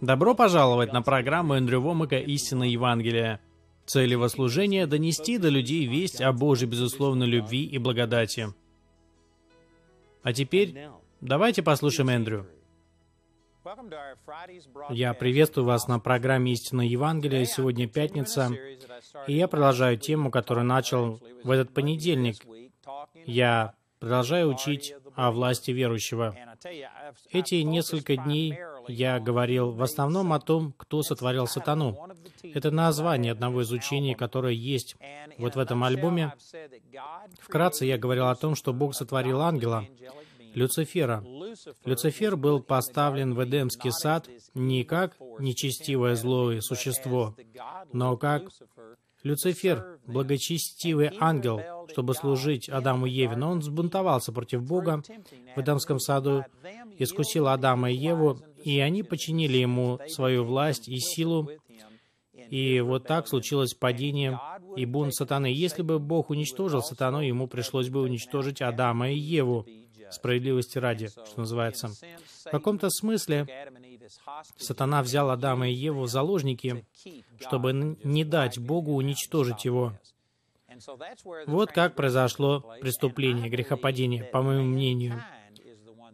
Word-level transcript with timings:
Добро 0.00 0.34
пожаловать 0.34 0.94
на 0.94 1.02
программу 1.02 1.54
Эндрю 1.54 1.82
Вомака 1.82 2.18
«Истина 2.18 2.64
Евангелия». 2.64 3.38
Цель 3.84 4.12
его 4.12 4.28
служения– 4.28 4.86
донести 4.86 5.36
до 5.36 5.50
людей 5.50 5.86
весть 5.86 6.22
о 6.22 6.32
Божьей 6.32 6.68
безусловной 6.68 7.26
любви 7.26 7.66
и 7.66 7.76
благодати. 7.76 8.48
А 10.22 10.32
теперь 10.32 10.88
давайте 11.20 11.62
послушаем 11.62 12.08
Эндрю. 12.08 12.46
Я 14.88 15.12
приветствую 15.12 15.66
вас 15.66 15.86
на 15.86 15.98
программе 15.98 16.52
«Истина 16.52 16.80
Евангелия». 16.80 17.44
Сегодня 17.44 17.86
пятница, 17.86 18.50
и 19.26 19.34
я 19.34 19.48
продолжаю 19.48 19.98
тему, 19.98 20.30
которую 20.30 20.64
начал 20.64 21.20
в 21.44 21.50
этот 21.50 21.74
понедельник. 21.74 22.36
Я 23.26 23.74
продолжаю 24.00 24.48
учить 24.48 24.94
о 25.14 25.30
власти 25.30 25.70
верующего. 25.70 26.34
Эти 27.30 27.56
несколько 27.56 28.16
дней 28.16 28.58
я 28.88 29.20
говорил 29.20 29.70
в 29.70 29.82
основном 29.82 30.32
о 30.32 30.40
том, 30.40 30.72
кто 30.76 31.02
сотворил 31.02 31.46
сатану. 31.46 32.08
Это 32.42 32.70
название 32.70 33.32
одного 33.32 33.62
из 33.62 33.70
учений, 33.70 34.14
которое 34.14 34.54
есть 34.54 34.96
вот 35.38 35.54
в 35.54 35.58
этом 35.58 35.84
альбоме. 35.84 36.32
Вкратце 37.40 37.84
я 37.84 37.98
говорил 37.98 38.26
о 38.26 38.34
том, 38.34 38.54
что 38.54 38.72
Бог 38.72 38.94
сотворил 38.94 39.40
ангела, 39.40 39.86
Люцифера. 40.54 41.22
Люцифер 41.84 42.36
был 42.36 42.60
поставлен 42.60 43.34
в 43.34 43.44
Эдемский 43.44 43.92
сад 43.92 44.28
не 44.54 44.82
как 44.84 45.16
нечестивое 45.38 46.16
злое 46.16 46.60
существо, 46.60 47.36
но 47.92 48.16
как 48.16 48.44
Люцифер, 49.22 49.98
благочестивый 50.06 51.10
ангел, 51.20 51.60
чтобы 51.90 52.14
служить 52.14 52.68
Адаму 52.68 53.06
и 53.06 53.10
Еве, 53.10 53.36
но 53.36 53.50
он 53.50 53.62
сбунтовался 53.62 54.32
против 54.32 54.62
Бога 54.62 55.02
в 55.56 55.60
Эдемском 55.60 55.98
саду, 55.98 56.44
искусил 56.98 57.48
Адама 57.48 57.90
и 57.90 57.96
Еву, 57.96 58.38
и 58.64 58.80
они 58.80 59.02
подчинили 59.02 59.58
ему 59.58 59.98
свою 60.08 60.44
власть 60.44 60.88
и 60.88 60.98
силу, 60.98 61.50
и 62.48 62.80
вот 62.80 63.06
так 63.06 63.28
случилось 63.28 63.74
падение 63.74 64.40
и 64.76 64.86
бунт 64.86 65.14
сатаны. 65.14 65.46
Если 65.46 65.82
бы 65.82 65.98
Бог 65.98 66.30
уничтожил 66.30 66.82
сатану, 66.82 67.20
ему 67.20 67.46
пришлось 67.46 67.88
бы 67.88 68.00
уничтожить 68.00 68.62
Адама 68.62 69.10
и 69.10 69.18
Еву, 69.18 69.66
справедливости 70.10 70.78
ради, 70.78 71.08
что 71.08 71.40
называется. 71.40 71.90
В 72.44 72.50
каком-то 72.50 72.88
смысле 72.90 73.46
Сатана 74.56 75.02
взял 75.02 75.30
Адама 75.30 75.68
и 75.68 75.72
Еву 75.72 76.02
в 76.02 76.08
заложники, 76.08 76.84
чтобы 77.38 77.96
не 78.04 78.24
дать 78.24 78.58
Богу 78.58 78.94
уничтожить 78.94 79.64
его. 79.64 79.92
Вот 81.46 81.72
как 81.72 81.94
произошло 81.94 82.60
преступление, 82.80 83.50
грехопадение, 83.50 84.24
по 84.24 84.42
моему 84.42 84.64
мнению. 84.64 85.22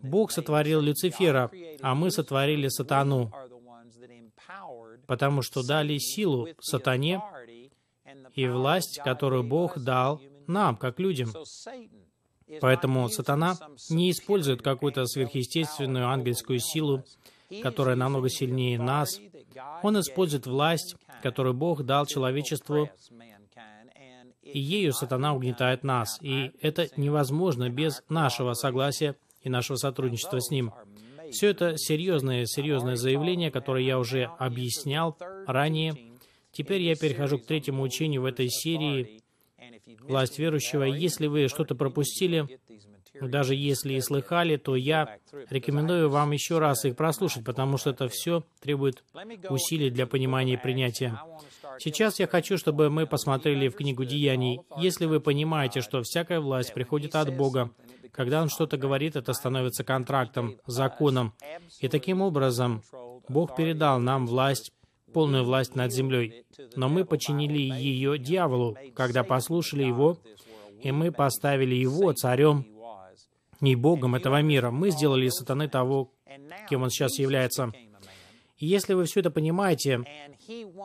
Бог 0.03 0.31
сотворил 0.31 0.81
Люцифера, 0.81 1.51
а 1.81 1.95
мы 1.95 2.11
сотворили 2.11 2.69
сатану, 2.69 3.33
потому 5.07 5.43
что 5.43 5.63
дали 5.63 5.99
силу 5.99 6.49
сатане 6.61 7.23
и 8.35 8.47
власть, 8.47 9.01
которую 9.03 9.43
Бог 9.45 9.79
дал 9.79 10.21
нам, 10.47 10.77
как 10.77 11.01
людям. 11.01 11.33
Поэтому 12.61 13.09
сатана 13.09 13.57
не 13.91 14.11
использует 14.11 14.63
какую-то 14.63 15.07
сверхъестественную 15.07 16.09
ангельскую 16.09 16.61
силу, 16.61 17.05
которая 17.63 17.97
намного 17.97 18.29
сильнее 18.29 18.79
нас. 18.79 19.21
Он 19.83 19.99
использует 20.01 20.47
власть, 20.47 20.97
которую 21.23 21.55
Бог 21.55 21.85
дал 21.85 22.07
человечеству, 22.07 22.89
и 24.43 24.61
ею 24.61 24.93
сатана 24.93 25.35
угнетает 25.35 25.83
нас. 25.83 26.19
И 26.23 26.53
это 26.61 26.89
невозможно 26.97 27.69
без 27.69 28.03
нашего 28.09 28.55
согласия 28.55 29.17
и 29.43 29.49
нашего 29.49 29.77
сотрудничества 29.77 30.41
с 30.41 30.51
ним. 30.51 30.73
Все 31.31 31.49
это 31.49 31.77
серьезное, 31.77 32.47
серьезное 32.47 32.97
заявление, 32.97 33.51
которое 33.51 33.85
я 33.85 33.99
уже 33.99 34.31
объяснял 34.39 35.17
ранее. 35.47 35.97
Теперь 36.53 36.83
я 36.83 36.95
перехожу 36.95 37.39
к 37.39 37.47
третьему 37.47 37.83
учению 37.83 38.23
в 38.23 38.25
этой 38.25 38.49
серии 38.49 39.21
«Власть 40.01 40.39
верующего». 40.39 40.85
Если 40.85 41.27
вы 41.27 41.49
что-то 41.49 41.75
пропустили, 41.75 42.47
даже 43.21 43.55
если 43.55 43.95
и 43.95 44.01
слыхали, 44.01 44.57
то 44.57 44.77
я 44.77 45.19
рекомендую 45.51 46.11
вам 46.11 46.33
еще 46.33 46.59
раз 46.59 46.85
их 46.85 46.97
прослушать, 46.97 47.45
потому 47.45 47.77
что 47.79 47.91
это 47.91 48.09
все 48.09 48.43
требует 48.61 49.03
усилий 49.49 49.91
для 49.91 50.07
понимания 50.07 50.55
и 50.55 50.57
принятия. 50.57 51.21
Сейчас 51.79 52.19
я 52.19 52.27
хочу, 52.27 52.57
чтобы 52.57 52.91
мы 52.91 53.07
посмотрели 53.07 53.69
в 53.69 53.77
книгу 53.77 54.05
Деяний. 54.05 54.61
Если 54.79 55.07
вы 55.07 55.21
понимаете, 55.21 55.81
что 55.81 56.03
всякая 56.03 56.41
власть 56.41 56.73
приходит 56.73 57.15
от 57.15 57.35
Бога, 57.37 57.71
когда 58.13 58.43
Он 58.43 58.49
что-то 58.49 58.79
говорит, 58.79 59.15
это 59.15 59.33
становится 59.35 59.85
контрактом, 59.85 60.57
законом. 60.67 61.35
И 61.81 61.89
таким 61.89 62.23
образом 62.23 62.83
Бог 63.29 63.55
передал 63.55 63.99
нам 63.99 64.27
власть, 64.27 64.73
полную 65.13 65.45
власть 65.45 65.75
над 65.75 65.93
землей. 65.93 66.45
Но 66.77 66.89
мы 66.89 67.05
подчинили 67.05 67.59
ее 67.59 68.19
дьяволу, 68.19 68.77
когда 68.95 69.23
послушали 69.23 69.85
его, 69.85 70.19
и 70.81 70.93
мы 70.93 71.13
поставили 71.13 71.75
его 71.75 72.13
царем 72.13 72.67
не 73.61 73.77
Богом 73.77 74.15
этого 74.15 74.43
мира. 74.43 74.71
Мы 74.71 74.91
сделали 74.91 75.27
из 75.27 75.35
сатаны 75.35 75.69
того, 75.69 76.11
кем 76.69 76.83
он 76.83 76.91
сейчас 76.91 77.19
является. 77.19 77.73
И 78.59 78.67
если 78.67 78.95
вы 78.95 79.05
все 79.05 79.21
это 79.21 79.31
понимаете 79.31 80.03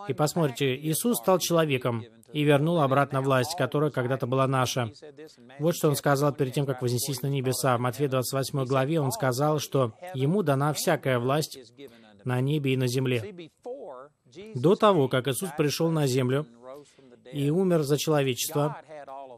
и 0.07 0.13
посмотрите, 0.13 0.75
Иисус 0.75 1.17
стал 1.17 1.39
человеком 1.39 2.03
и 2.33 2.43
вернул 2.43 2.81
обратно 2.81 3.21
власть, 3.21 3.55
которая 3.57 3.91
когда-то 3.91 4.27
была 4.27 4.47
наша. 4.47 4.91
Вот 5.59 5.75
что 5.75 5.89
Он 5.89 5.95
сказал 5.95 6.33
перед 6.33 6.53
тем, 6.53 6.65
как 6.65 6.81
вознестись 6.81 7.21
на 7.21 7.27
небеса. 7.27 7.77
В 7.77 7.81
Матфея 7.81 8.09
28 8.09 8.65
главе 8.65 8.99
Он 8.99 9.11
сказал, 9.11 9.59
что 9.59 9.93
Ему 10.13 10.43
дана 10.43 10.73
всякая 10.73 11.19
власть 11.19 11.59
на 12.25 12.41
небе 12.41 12.73
и 12.73 12.77
на 12.77 12.87
земле. 12.87 13.51
До 14.55 14.75
того, 14.75 15.07
как 15.07 15.27
Иисус 15.27 15.49
пришел 15.57 15.89
на 15.89 16.07
землю 16.07 16.45
и 17.31 17.49
умер 17.49 17.83
за 17.83 17.97
человечество, 17.97 18.77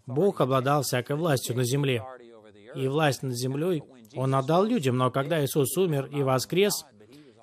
Бог 0.05 0.41
обладал 0.41 0.81
всякой 0.81 1.15
властью 1.15 1.55
на 1.55 1.63
земле 1.63 2.03
и 2.75 2.87
власть 2.87 3.23
над 3.23 3.33
землей 3.33 3.83
Он 4.15 4.35
отдал 4.35 4.63
людям, 4.63 4.97
но 4.97 5.11
когда 5.11 5.43
Иисус 5.43 5.75
умер 5.77 6.09
и 6.11 6.23
воскрес, 6.23 6.85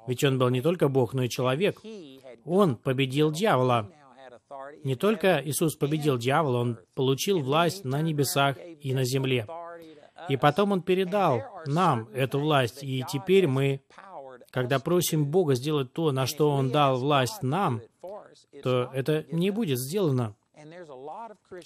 ведь 0.06 0.24
Он 0.24 0.38
был 0.38 0.48
не 0.48 0.62
только 0.62 0.88
Бог, 0.88 1.14
но 1.14 1.24
и 1.24 1.28
человек, 1.28 1.80
Он 2.44 2.76
победил 2.76 3.30
дьявола. 3.30 3.90
Не 4.84 4.96
только 4.96 5.40
Иисус 5.44 5.76
победил 5.76 6.18
дьявола, 6.18 6.58
Он 6.58 6.78
получил 6.94 7.40
власть 7.40 7.84
на 7.84 8.00
небесах 8.02 8.56
и 8.80 8.94
на 8.94 9.04
земле. 9.04 9.46
И 10.28 10.36
потом 10.36 10.72
Он 10.72 10.82
передал 10.82 11.42
нам 11.66 12.08
эту 12.12 12.40
власть, 12.40 12.82
и 12.82 13.04
теперь 13.10 13.46
мы, 13.46 13.80
когда 14.50 14.78
просим 14.78 15.26
Бога 15.26 15.54
сделать 15.54 15.92
то, 15.92 16.12
на 16.12 16.26
что 16.26 16.50
Он 16.50 16.70
дал 16.70 16.98
власть 16.98 17.42
нам, 17.42 17.80
то 18.62 18.90
это 18.92 19.24
не 19.30 19.50
будет 19.50 19.78
сделано. 19.78 20.34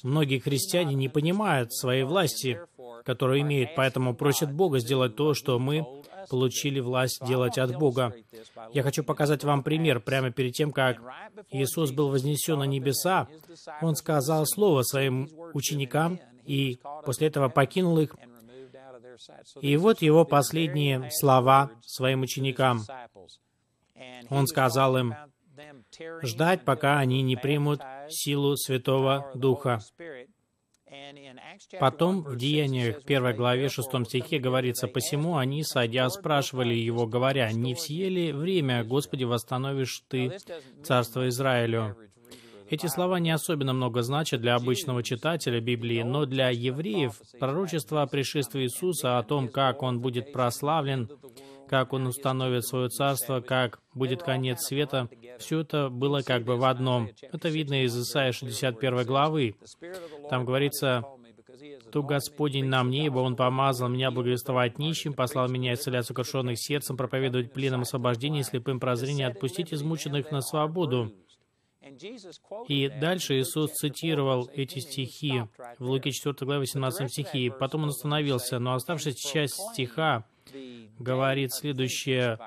Многие 0.03 0.39
христиане 0.39 0.95
не 0.95 1.09
понимают 1.09 1.73
своей 1.73 2.05
власти, 2.05 2.61
которую 3.05 3.41
имеют, 3.41 3.75
поэтому 3.75 4.15
просят 4.15 4.53
Бога 4.53 4.79
сделать 4.79 5.17
то, 5.17 5.35
что 5.35 5.59
мы 5.59 5.87
получили 6.29 6.81
власть 6.81 7.21
делать 7.27 7.59
от 7.59 7.79
Бога. 7.79 8.15
Я 8.73 8.83
хочу 8.83 9.05
показать 9.05 9.45
вам 9.45 9.63
пример. 9.63 10.01
Прямо 10.01 10.31
перед 10.31 10.55
тем, 10.55 10.73
как 10.73 10.99
Иисус 11.51 11.93
был 11.93 12.09
вознесен 12.09 12.59
на 12.59 12.65
небеса, 12.65 13.29
Он 13.83 13.95
сказал 13.95 14.47
слово 14.47 14.83
своим 14.83 15.29
ученикам, 15.53 16.19
и 16.45 16.79
после 17.05 17.29
этого 17.29 17.49
покинул 17.49 17.99
их. 17.99 18.17
И 19.61 19.77
вот 19.77 20.03
его 20.03 20.25
последние 20.25 21.11
слова 21.11 21.71
своим 21.83 22.23
ученикам. 22.23 22.83
Он 24.31 24.47
сказал 24.47 24.97
им, 24.97 25.15
ждать, 26.23 26.65
пока 26.65 26.99
они 26.99 27.23
не 27.23 27.37
примут 27.37 27.81
силу 28.09 28.57
Святого 28.57 29.31
Духа. 29.35 29.81
Потом 31.81 32.23
в 32.23 32.37
Деяниях 32.37 33.01
1 33.05 33.37
главе 33.37 33.69
6 33.69 33.89
стихе 34.07 34.39
говорится, 34.39 34.87
«Посему 34.87 35.37
они, 35.37 35.65
садя, 35.65 36.09
спрашивали 36.09 36.75
его, 36.75 37.07
говоря, 37.07 37.51
«Не 37.53 37.75
в 37.75 37.81
сие 37.81 38.09
ли 38.09 38.33
время, 38.33 38.85
Господи, 38.85 39.25
восстановишь 39.25 40.03
Ты 40.09 40.39
Царство 40.83 41.29
Израилю?» 41.29 41.97
Эти 42.71 42.87
слова 42.87 43.19
не 43.19 43.31
особенно 43.31 43.75
много 43.75 44.03
значат 44.03 44.41
для 44.41 44.55
обычного 44.55 45.03
читателя 45.03 45.61
Библии, 45.61 46.03
но 46.03 46.25
для 46.25 46.49
евреев 46.49 47.21
пророчество 47.39 48.03
о 48.03 48.07
пришествии 48.07 48.65
Иисуса, 48.65 49.19
о 49.19 49.23
том, 49.23 49.49
как 49.49 49.83
Он 49.83 50.01
будет 50.01 50.33
прославлен, 50.33 51.11
как 51.69 51.93
Он 51.93 52.07
установит 52.07 52.65
свое 52.65 52.89
царство, 52.89 53.41
как 53.41 53.81
будет 53.95 54.23
конец 54.23 54.61
света, 54.67 55.09
все 55.39 55.61
это 55.61 55.89
было 55.89 56.23
как 56.23 56.45
бы 56.45 56.57
в 56.57 56.65
одном. 56.65 57.09
Это 57.23 57.49
видно 57.49 57.85
из 57.85 57.97
Исаия 57.97 58.33
61 58.33 59.05
главы. 59.05 59.57
Там 60.31 60.45
говорится, 60.45 61.05
«То 61.93 62.03
Господень 62.03 62.67
на 62.67 62.83
мне, 62.83 63.07
ибо 63.07 63.19
Он 63.19 63.37
помазал 63.37 63.89
меня 63.89 64.11
благовествовать 64.11 64.79
нищим, 64.79 65.15
послал 65.15 65.49
меня 65.49 65.75
исцелять 65.75 66.07
сокрушенных 66.07 66.59
сердцем, 66.59 66.97
проповедовать 66.97 67.53
пленам 67.53 67.83
освобождение, 67.83 68.43
слепым 68.43 68.81
прозрение, 68.81 69.27
отпустить 69.27 69.73
измученных 69.73 70.31
на 70.31 70.41
свободу». 70.41 71.13
И 72.69 72.89
дальше 72.89 73.39
Иисус 73.39 73.73
цитировал 73.73 74.49
эти 74.55 74.79
стихи 74.79 75.45
в 75.79 75.85
Луке 75.85 76.13
4 76.13 76.35
главе 76.41 76.61
18 76.61 77.13
стихе. 77.13 77.53
Потом 77.53 77.83
он 77.83 77.91
остановился, 77.91 78.59
но 78.59 78.75
оставшаяся 78.75 79.19
часть 79.19 79.55
стиха 79.55 80.25
говорит 80.99 81.53
следующее. 81.53 82.39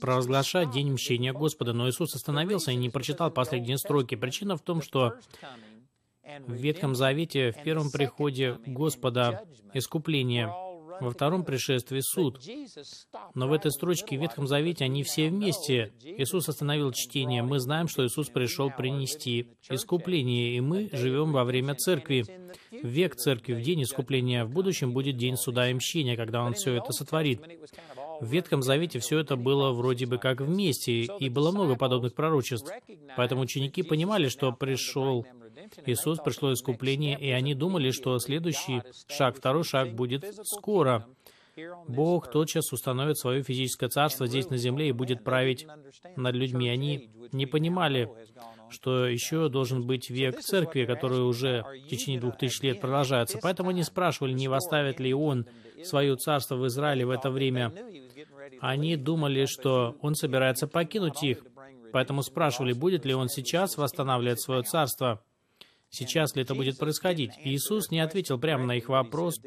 провозглашать 0.00 0.70
День 0.70 0.92
мщения 0.92 1.32
Господа, 1.32 1.72
но 1.72 1.88
Иисус 1.88 2.14
остановился 2.14 2.70
и 2.70 2.76
не 2.76 2.90
прочитал 2.90 3.30
последние 3.30 3.78
строки. 3.78 4.14
Причина 4.14 4.56
в 4.56 4.62
том, 4.62 4.82
что 4.82 5.14
в 6.46 6.52
Ветхом 6.52 6.94
Завете, 6.94 7.52
в 7.52 7.62
первом 7.62 7.90
приходе 7.90 8.58
Господа 8.66 9.44
искупление, 9.74 10.52
во 11.02 11.10
втором 11.10 11.44
пришествии 11.44 12.00
суд. 12.00 12.40
Но 13.34 13.48
в 13.48 13.52
этой 13.52 13.70
строчке 13.70 14.16
в 14.16 14.20
Ветхом 14.20 14.46
Завете 14.46 14.84
они 14.84 15.02
все 15.02 15.28
вместе. 15.28 15.92
Иисус 16.02 16.48
остановил 16.48 16.92
чтение. 16.92 17.42
Мы 17.42 17.58
знаем, 17.58 17.88
что 17.88 18.06
Иисус 18.06 18.28
пришел 18.28 18.70
принести 18.70 19.48
искупление, 19.68 20.56
и 20.56 20.60
мы 20.60 20.88
живем 20.92 21.32
во 21.32 21.44
время 21.44 21.74
церкви. 21.74 22.24
Век 22.70 23.16
церкви, 23.16 23.54
в 23.54 23.62
день 23.62 23.82
искупления, 23.82 24.44
в 24.44 24.50
будущем 24.50 24.92
будет 24.92 25.16
день 25.16 25.36
суда 25.36 25.70
и 25.70 25.74
мщения, 25.74 26.16
когда 26.16 26.42
Он 26.42 26.54
все 26.54 26.74
это 26.74 26.92
сотворит. 26.92 27.40
В 28.22 28.26
Ветхом 28.26 28.62
Завете 28.62 29.00
все 29.00 29.18
это 29.18 29.34
было 29.34 29.72
вроде 29.72 30.06
бы 30.06 30.16
как 30.16 30.40
вместе, 30.40 30.92
и 30.92 31.28
было 31.28 31.50
много 31.50 31.74
подобных 31.74 32.14
пророчеств. 32.14 32.70
Поэтому 33.16 33.42
ученики 33.42 33.82
понимали, 33.82 34.28
что 34.28 34.52
пришел 34.52 35.26
Иисус, 35.86 36.20
пришло 36.20 36.52
искупление, 36.52 37.18
и 37.18 37.32
они 37.32 37.56
думали, 37.56 37.90
что 37.90 38.16
следующий 38.20 38.82
шаг, 39.08 39.36
второй 39.36 39.64
шаг 39.64 39.92
будет 39.94 40.24
скоро. 40.44 41.04
Бог 41.88 42.30
тотчас 42.30 42.72
установит 42.72 43.18
свое 43.18 43.42
физическое 43.42 43.88
царство 43.88 44.28
здесь 44.28 44.48
на 44.50 44.56
земле 44.56 44.90
и 44.90 44.92
будет 44.92 45.24
править 45.24 45.66
над 46.14 46.36
людьми. 46.36 46.68
Они 46.68 47.10
не 47.32 47.46
понимали, 47.46 48.08
что 48.70 49.04
еще 49.06 49.48
должен 49.48 49.84
быть 49.84 50.10
век 50.10 50.38
церкви, 50.38 50.84
который 50.84 51.22
уже 51.22 51.64
в 51.64 51.88
течение 51.88 52.20
двух 52.20 52.38
тысяч 52.38 52.60
лет 52.62 52.80
продолжается. 52.80 53.40
Поэтому 53.42 53.70
они 53.70 53.82
спрашивали, 53.82 54.32
не 54.32 54.46
восставит 54.46 55.00
ли 55.00 55.12
он 55.12 55.44
свое 55.82 56.14
царство 56.16 56.54
в 56.54 56.66
Израиле 56.68 57.04
в 57.04 57.10
это 57.10 57.28
время. 57.28 57.72
Они 58.60 58.96
думали, 58.96 59.46
что 59.46 59.96
он 60.00 60.14
собирается 60.14 60.66
покинуть 60.66 61.22
их, 61.22 61.44
поэтому 61.92 62.22
спрашивали, 62.22 62.72
будет 62.72 63.04
ли 63.04 63.14
он 63.14 63.28
сейчас 63.28 63.76
восстанавливать 63.76 64.40
свое 64.40 64.62
царство. 64.62 65.22
Сейчас 65.94 66.34
ли 66.34 66.42
это 66.42 66.54
будет 66.54 66.78
происходить? 66.78 67.32
Иисус 67.44 67.90
не 67.90 68.00
ответил 68.00 68.38
прямо 68.38 68.64
на 68.64 68.76
их 68.76 68.88
вопрос. 68.88 69.38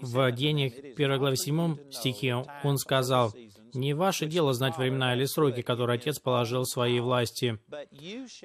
В 0.00 0.32
Денег, 0.32 0.72
1 0.96 1.18
главе 1.18 1.36
7 1.36 1.90
стихе, 1.90 2.42
Он 2.64 2.78
сказал, 2.78 3.34
«Не 3.74 3.92
ваше 3.92 4.24
дело 4.24 4.54
знать 4.54 4.78
времена 4.78 5.14
или 5.14 5.26
сроки, 5.26 5.60
которые 5.60 5.96
Отец 5.96 6.18
положил 6.20 6.62
в 6.62 6.70
своей 6.70 7.00
власти, 7.00 7.58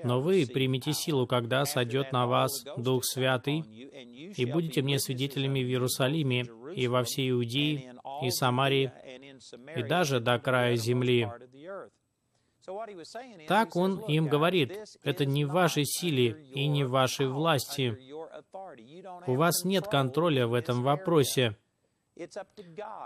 но 0.03 0.19
вы 0.19 0.45
примите 0.53 0.91
силу, 0.91 1.27
когда 1.27 1.63
сойдет 1.63 2.11
на 2.11 2.27
вас 2.27 2.65
Дух 2.75 3.05
Святый, 3.05 3.63
и 4.35 4.45
будете 4.45 4.81
мне 4.81 4.99
свидетелями 4.99 5.63
в 5.63 5.67
Иерусалиме 5.67 6.45
и 6.75 6.87
во 6.87 7.03
всей 7.03 7.31
Иудее 7.31 7.93
и 8.21 8.31
Самарии, 8.31 8.91
и 9.75 9.83
даже 9.83 10.19
до 10.19 10.39
края 10.39 10.75
земли». 10.75 11.29
Так 13.47 13.75
он 13.77 13.99
им 14.07 14.27
говорит, 14.27 14.73
это 15.03 15.25
не 15.25 15.45
в 15.45 15.51
вашей 15.51 15.85
силе 15.85 16.43
и 16.53 16.67
не 16.67 16.83
в 16.83 16.89
вашей 16.89 17.27
власти. 17.27 17.97
У 19.25 19.35
вас 19.35 19.63
нет 19.63 19.87
контроля 19.87 20.47
в 20.47 20.53
этом 20.53 20.83
вопросе. 20.83 21.55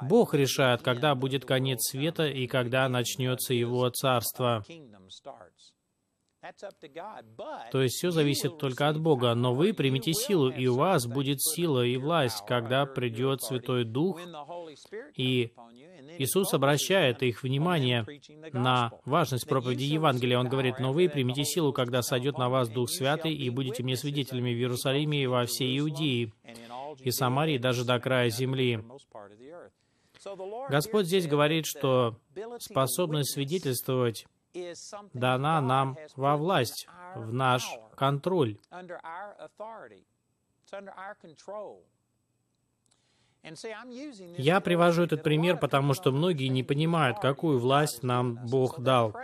Бог 0.01 0.33
решает, 0.33 0.81
когда 0.81 1.15
будет 1.15 1.45
конец 1.45 1.79
света 1.91 2.27
и 2.27 2.47
когда 2.47 2.87
начнется 2.89 3.53
Его 3.53 3.89
Царство. 3.89 4.63
То 7.71 7.81
есть 7.81 7.95
все 7.95 8.09
зависит 8.09 8.57
только 8.57 8.87
от 8.87 8.99
Бога, 8.99 9.35
но 9.35 9.53
вы 9.53 9.73
примите 9.73 10.13
силу, 10.13 10.49
и 10.49 10.65
у 10.65 10.75
вас 10.75 11.05
будет 11.05 11.41
сила 11.41 11.85
и 11.85 11.97
власть, 11.97 12.43
когда 12.47 12.85
придет 12.85 13.41
Святой 13.43 13.85
Дух, 13.85 14.19
и 15.15 15.53
Иисус 16.17 16.53
обращает 16.53 17.21
их 17.21 17.43
внимание 17.43 18.05
на 18.53 18.91
важность 19.05 19.47
проповеди 19.47 19.83
Евангелия. 19.83 20.39
Он 20.39 20.49
говорит, 20.49 20.79
«Но 20.79 20.93
вы 20.93 21.09
примите 21.09 21.43
силу, 21.43 21.73
когда 21.73 22.01
сойдет 22.01 22.37
на 22.37 22.49
вас 22.49 22.69
Дух 22.69 22.89
Святый, 22.89 23.33
и 23.33 23.49
будете 23.49 23.83
мне 23.83 23.95
свидетелями 23.95 24.53
в 24.53 24.57
Иерусалиме 24.57 25.23
и 25.23 25.27
во 25.27 25.45
всей 25.45 25.77
Иудее, 25.77 26.33
и 26.99 27.11
Самарии, 27.11 27.57
даже 27.57 27.85
до 27.85 27.99
края 27.99 28.29
земли». 28.29 28.83
Господь 30.69 31.07
здесь 31.07 31.27
говорит, 31.27 31.65
что 31.65 32.17
способность 32.59 33.33
свидетельствовать 33.33 34.25
дана 35.13 35.61
нам 35.61 35.97
во 36.15 36.37
власть, 36.37 36.87
в 37.15 37.33
наш 37.33 37.67
контроль. 37.95 38.57
Я 44.37 44.61
привожу 44.61 45.03
этот 45.03 45.23
пример, 45.23 45.57
потому 45.57 45.93
что 45.93 46.11
многие 46.11 46.47
не 46.47 46.63
понимают, 46.63 47.19
какую 47.19 47.59
власть 47.59 48.03
нам 48.03 48.35
Бог 48.47 48.79
дал. 48.79 49.15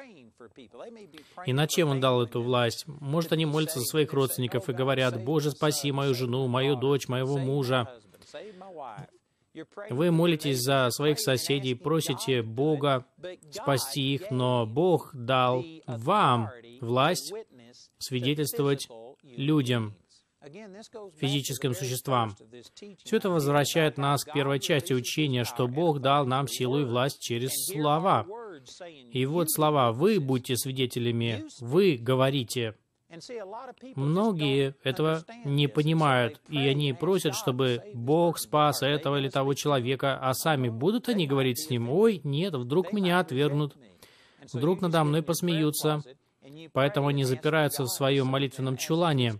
И 1.45 1.53
над 1.53 1.69
чем 1.69 1.89
Он 1.89 1.99
дал 1.99 2.23
эту 2.23 2.41
власть? 2.41 2.85
Может, 2.87 3.33
они 3.33 3.45
молятся 3.45 3.79
за 3.79 3.85
своих 3.85 4.13
родственников 4.13 4.69
и 4.69 4.73
говорят, 4.73 5.23
«Боже, 5.23 5.51
спаси 5.51 5.91
мою 5.91 6.15
жену, 6.15 6.47
мою 6.47 6.75
дочь, 6.75 7.07
моего 7.07 7.37
мужа». 7.37 7.87
Вы 9.89 10.11
молитесь 10.11 10.59
за 10.59 10.89
своих 10.91 11.19
соседей, 11.19 11.75
просите 11.75 12.41
Бога 12.41 13.05
спасти 13.51 14.15
их, 14.15 14.31
но 14.31 14.65
Бог 14.65 15.11
дал 15.13 15.63
вам 15.85 16.49
власть 16.81 17.33
свидетельствовать 17.99 18.87
людям 19.23 19.95
физическим 21.17 21.73
существам. 21.73 22.35
Все 23.03 23.17
это 23.17 23.29
возвращает 23.29 23.97
нас 23.97 24.23
к 24.23 24.33
первой 24.33 24.59
части 24.59 24.93
учения, 24.93 25.43
что 25.43 25.67
Бог 25.67 25.99
дал 25.99 26.25
нам 26.25 26.47
силу 26.47 26.79
и 26.79 26.85
власть 26.85 27.21
через 27.21 27.51
слова. 27.65 28.25
И 29.11 29.25
вот 29.25 29.51
слова 29.51 29.91
«Вы 29.91 30.19
будьте 30.19 30.55
свидетелями», 30.55 31.45
«Вы 31.59 31.97
говорите». 31.97 32.75
Многие 33.95 34.75
этого 34.83 35.23
не 35.45 35.67
понимают, 35.67 36.41
и 36.49 36.57
они 36.57 36.93
просят, 36.93 37.35
чтобы 37.35 37.81
Бог 37.93 38.37
спас 38.37 38.81
этого 38.81 39.17
или 39.17 39.29
того 39.29 39.53
человека, 39.53 40.19
а 40.21 40.33
сами 40.33 40.67
будут 40.69 41.07
они 41.07 41.25
говорить 41.25 41.59
с 41.59 41.69
ним, 41.69 41.89
«Ой, 41.89 42.19
нет, 42.23 42.53
вдруг 42.55 42.91
меня 42.91 43.19
отвергнут, 43.19 43.77
вдруг 44.51 44.81
надо 44.81 45.03
мной 45.03 45.23
посмеются». 45.23 46.03
Поэтому 46.73 47.07
они 47.07 47.23
запираются 47.23 47.83
в 47.83 47.89
своем 47.89 48.27
молитвенном 48.27 48.77
чулане, 48.77 49.35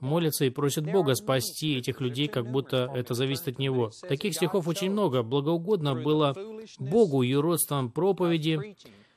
молятся 0.00 0.44
и 0.44 0.50
просят 0.50 0.84
Бога 0.84 1.14
спасти 1.14 1.78
этих 1.78 2.00
людей, 2.00 2.28
как 2.28 2.50
будто 2.50 2.90
это 2.94 3.14
зависит 3.14 3.48
от 3.48 3.58
Него. 3.58 3.90
Таких 4.06 4.34
стихов 4.34 4.68
очень 4.68 4.90
много. 4.90 5.22
Благоугодно 5.22 5.94
было 5.94 6.34
Богу 6.78 7.22
и 7.22 7.34
родствам 7.34 7.90
проповеди 7.90 8.76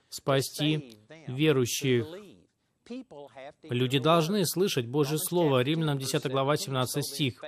спасти 0.10 0.98
верующих. 1.28 2.08
Люди 3.64 4.00
должны 4.00 4.46
слышать 4.46 4.88
Божье 4.88 5.18
Слово. 5.18 5.62
Римлянам 5.62 5.98
10 5.98 6.30
глава, 6.30 6.58
17 6.58 7.06
стих. 7.06 7.44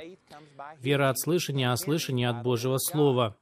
«Вера 0.80 1.10
от 1.10 1.20
слышания, 1.20 1.72
а 1.72 1.78
слышание 1.78 2.30
от 2.30 2.44
Божьего 2.44 2.78
Слова». 2.78 3.36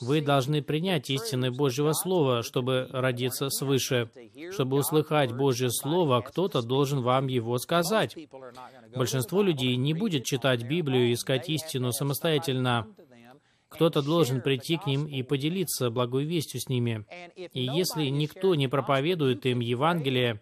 Вы 0.00 0.20
должны 0.20 0.62
принять 0.62 1.08
истины 1.10 1.52
Божьего 1.52 1.92
Слова, 1.92 2.42
чтобы 2.42 2.88
родиться 2.90 3.50
свыше. 3.50 4.10
Чтобы 4.50 4.78
услыхать 4.78 5.32
Божье 5.32 5.70
Слово, 5.70 6.22
кто-то 6.22 6.60
должен 6.60 7.02
вам 7.02 7.28
его 7.28 7.58
сказать. 7.58 8.16
Большинство 8.94 9.42
людей 9.42 9.76
не 9.76 9.94
будет 9.94 10.24
читать 10.24 10.64
Библию 10.64 11.10
и 11.10 11.12
искать 11.12 11.48
истину 11.48 11.92
самостоятельно. 11.92 12.88
Кто-то 13.72 14.02
должен 14.02 14.40
прийти 14.40 14.76
к 14.76 14.86
ним 14.86 15.06
и 15.06 15.22
поделиться 15.22 15.90
благой 15.90 16.24
вестью 16.24 16.60
с 16.60 16.68
ними. 16.68 17.04
И 17.36 17.62
если 17.62 18.06
никто 18.06 18.54
не 18.54 18.68
проповедует 18.68 19.46
им 19.46 19.60
Евангелие, 19.60 20.40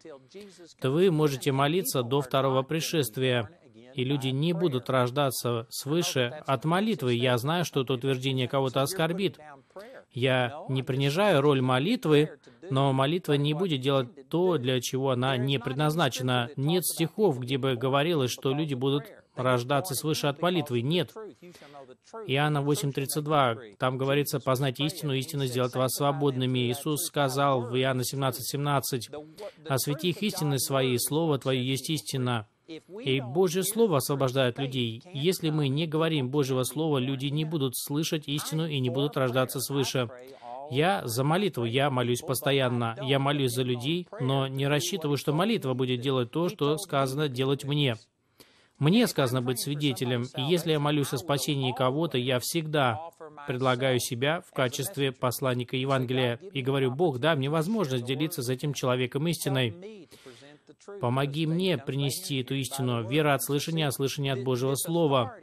то 0.81 0.91
вы 0.91 1.11
можете 1.11 1.53
молиться 1.53 2.03
до 2.03 2.21
второго 2.21 2.63
пришествия, 2.63 3.51
и 3.95 4.05
люди 4.05 4.29
не 4.29 4.53
будут 4.53 4.89
рождаться 4.89 5.67
свыше 5.71 6.43
от 6.47 6.65
молитвы. 6.65 7.15
Я 7.15 7.39
знаю, 7.39 7.65
что 7.65 7.83
это 7.83 7.95
утверждение 7.95 8.49
кого-то 8.49 8.83
оскорбит. 8.83 9.39
Я 10.13 10.65
не 10.69 10.83
принижаю 10.83 11.41
роль 11.41 11.61
молитвы, 11.61 12.31
но 12.69 12.93
молитва 12.93 13.35
не 13.35 13.55
будет 13.55 13.81
делать 13.81 14.29
то, 14.29 14.59
для 14.59 14.81
чего 14.81 15.11
она 15.11 15.37
не 15.37 15.59
предназначена. 15.59 16.51
Нет 16.57 16.85
стихов, 16.85 17.39
где 17.39 17.59
бы 17.59 17.77
говорилось, 17.77 18.31
что 18.31 18.53
люди 18.53 18.75
будут 18.75 19.05
рождаться 19.41 19.95
свыше 19.95 20.27
от 20.27 20.41
молитвы. 20.41 20.83
Нет. 20.83 21.13
Иоанна 22.27 22.59
8.32, 22.59 23.77
там 23.79 23.99
говорится, 23.99 24.41
«Познайте 24.41 24.85
истину, 24.85 25.15
истина 25.15 25.47
сделает 25.47 25.75
вас 25.75 25.93
свободными». 25.95 26.71
Иисус 26.71 27.07
сказал 27.07 27.63
в 27.63 27.77
Иоанна 27.77 28.03
17.17, 28.03 29.01
«Освети 29.69 30.11
их 30.11 30.23
истины 30.23 30.59
свои, 30.59 30.97
Слово 30.99 31.39
Твое 31.39 31.65
есть 31.65 31.91
истина». 31.91 32.47
И 33.05 33.21
Божье 33.21 33.65
Слово 33.65 33.97
освобождает 33.97 34.59
людей. 34.59 35.03
Если 35.13 35.51
мы 35.51 35.69
не 35.69 35.87
говорим 35.89 36.29
Божьего 36.31 36.63
Слова, 36.63 36.99
люди 36.99 37.27
не 37.27 37.45
будут 37.45 37.77
слышать 37.77 38.29
истину 38.29 38.69
и 38.69 38.79
не 38.79 38.91
будут 38.91 39.17
рождаться 39.17 39.61
свыше. 39.61 40.09
Я 40.71 41.03
за 41.05 41.25
молитву, 41.25 41.65
я 41.65 41.91
молюсь 41.91 42.21
постоянно. 42.21 42.97
Я 43.03 43.19
молюсь 43.19 43.51
за 43.51 43.65
людей, 43.65 44.07
но 44.21 44.47
не 44.47 44.69
рассчитываю, 44.69 45.17
что 45.17 45.33
молитва 45.33 45.75
будет 45.75 46.01
делать 46.01 46.31
то, 46.31 46.49
что 46.49 46.79
сказано 46.79 47.29
делать 47.29 47.65
мне. 47.65 47.97
Мне 48.81 49.07
сказано 49.07 49.43
быть 49.43 49.61
свидетелем, 49.61 50.25
и 50.37 50.43
если 50.43 50.73
я 50.73 50.81
молюсь 50.81 51.13
о 51.13 51.19
спасении 51.19 51.73
кого-то, 51.73 52.17
я 52.17 52.39
всегда 52.41 52.99
предлагаю 53.47 54.01
себя 54.01 54.41
в 54.41 54.53
качестве 54.55 55.13
посланника 55.13 55.77
Евангелия 55.77 56.41
и 56.55 56.63
говорю, 56.63 56.91
Бог, 56.91 57.19
да, 57.19 57.37
мне 57.37 57.51
возможность 57.51 58.07
делиться 58.07 58.43
с 58.43 58.49
этим 58.49 58.73
человеком 58.73 59.29
истиной. 59.29 60.09
Помоги 61.01 61.47
мне 61.47 61.77
принести 61.77 62.41
эту 62.41 62.55
истину. 62.55 63.07
Вера 63.07 63.35
от 63.35 63.45
слышания, 63.45 63.87
а 63.87 63.93
слышание 63.93 64.33
от 64.33 64.43
Божьего 64.43 64.75
Слова. 64.75 65.37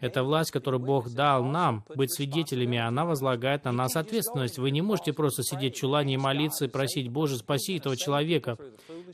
Это 0.00 0.22
власть, 0.22 0.50
которую 0.50 0.80
Бог 0.80 1.10
дал 1.10 1.44
нам, 1.44 1.84
быть 1.94 2.12
свидетелями, 2.12 2.78
она 2.78 3.04
возлагает 3.04 3.64
на 3.64 3.72
нас 3.72 3.96
ответственность. 3.96 4.58
Вы 4.58 4.70
не 4.70 4.82
можете 4.82 5.12
просто 5.12 5.42
сидеть 5.42 5.74
в 5.74 5.78
чулане 5.78 6.14
и 6.14 6.18
молиться 6.18 6.66
и 6.66 6.68
просить, 6.68 7.08
«Боже, 7.08 7.36
спаси 7.36 7.78
этого 7.78 7.96
человека». 7.96 8.58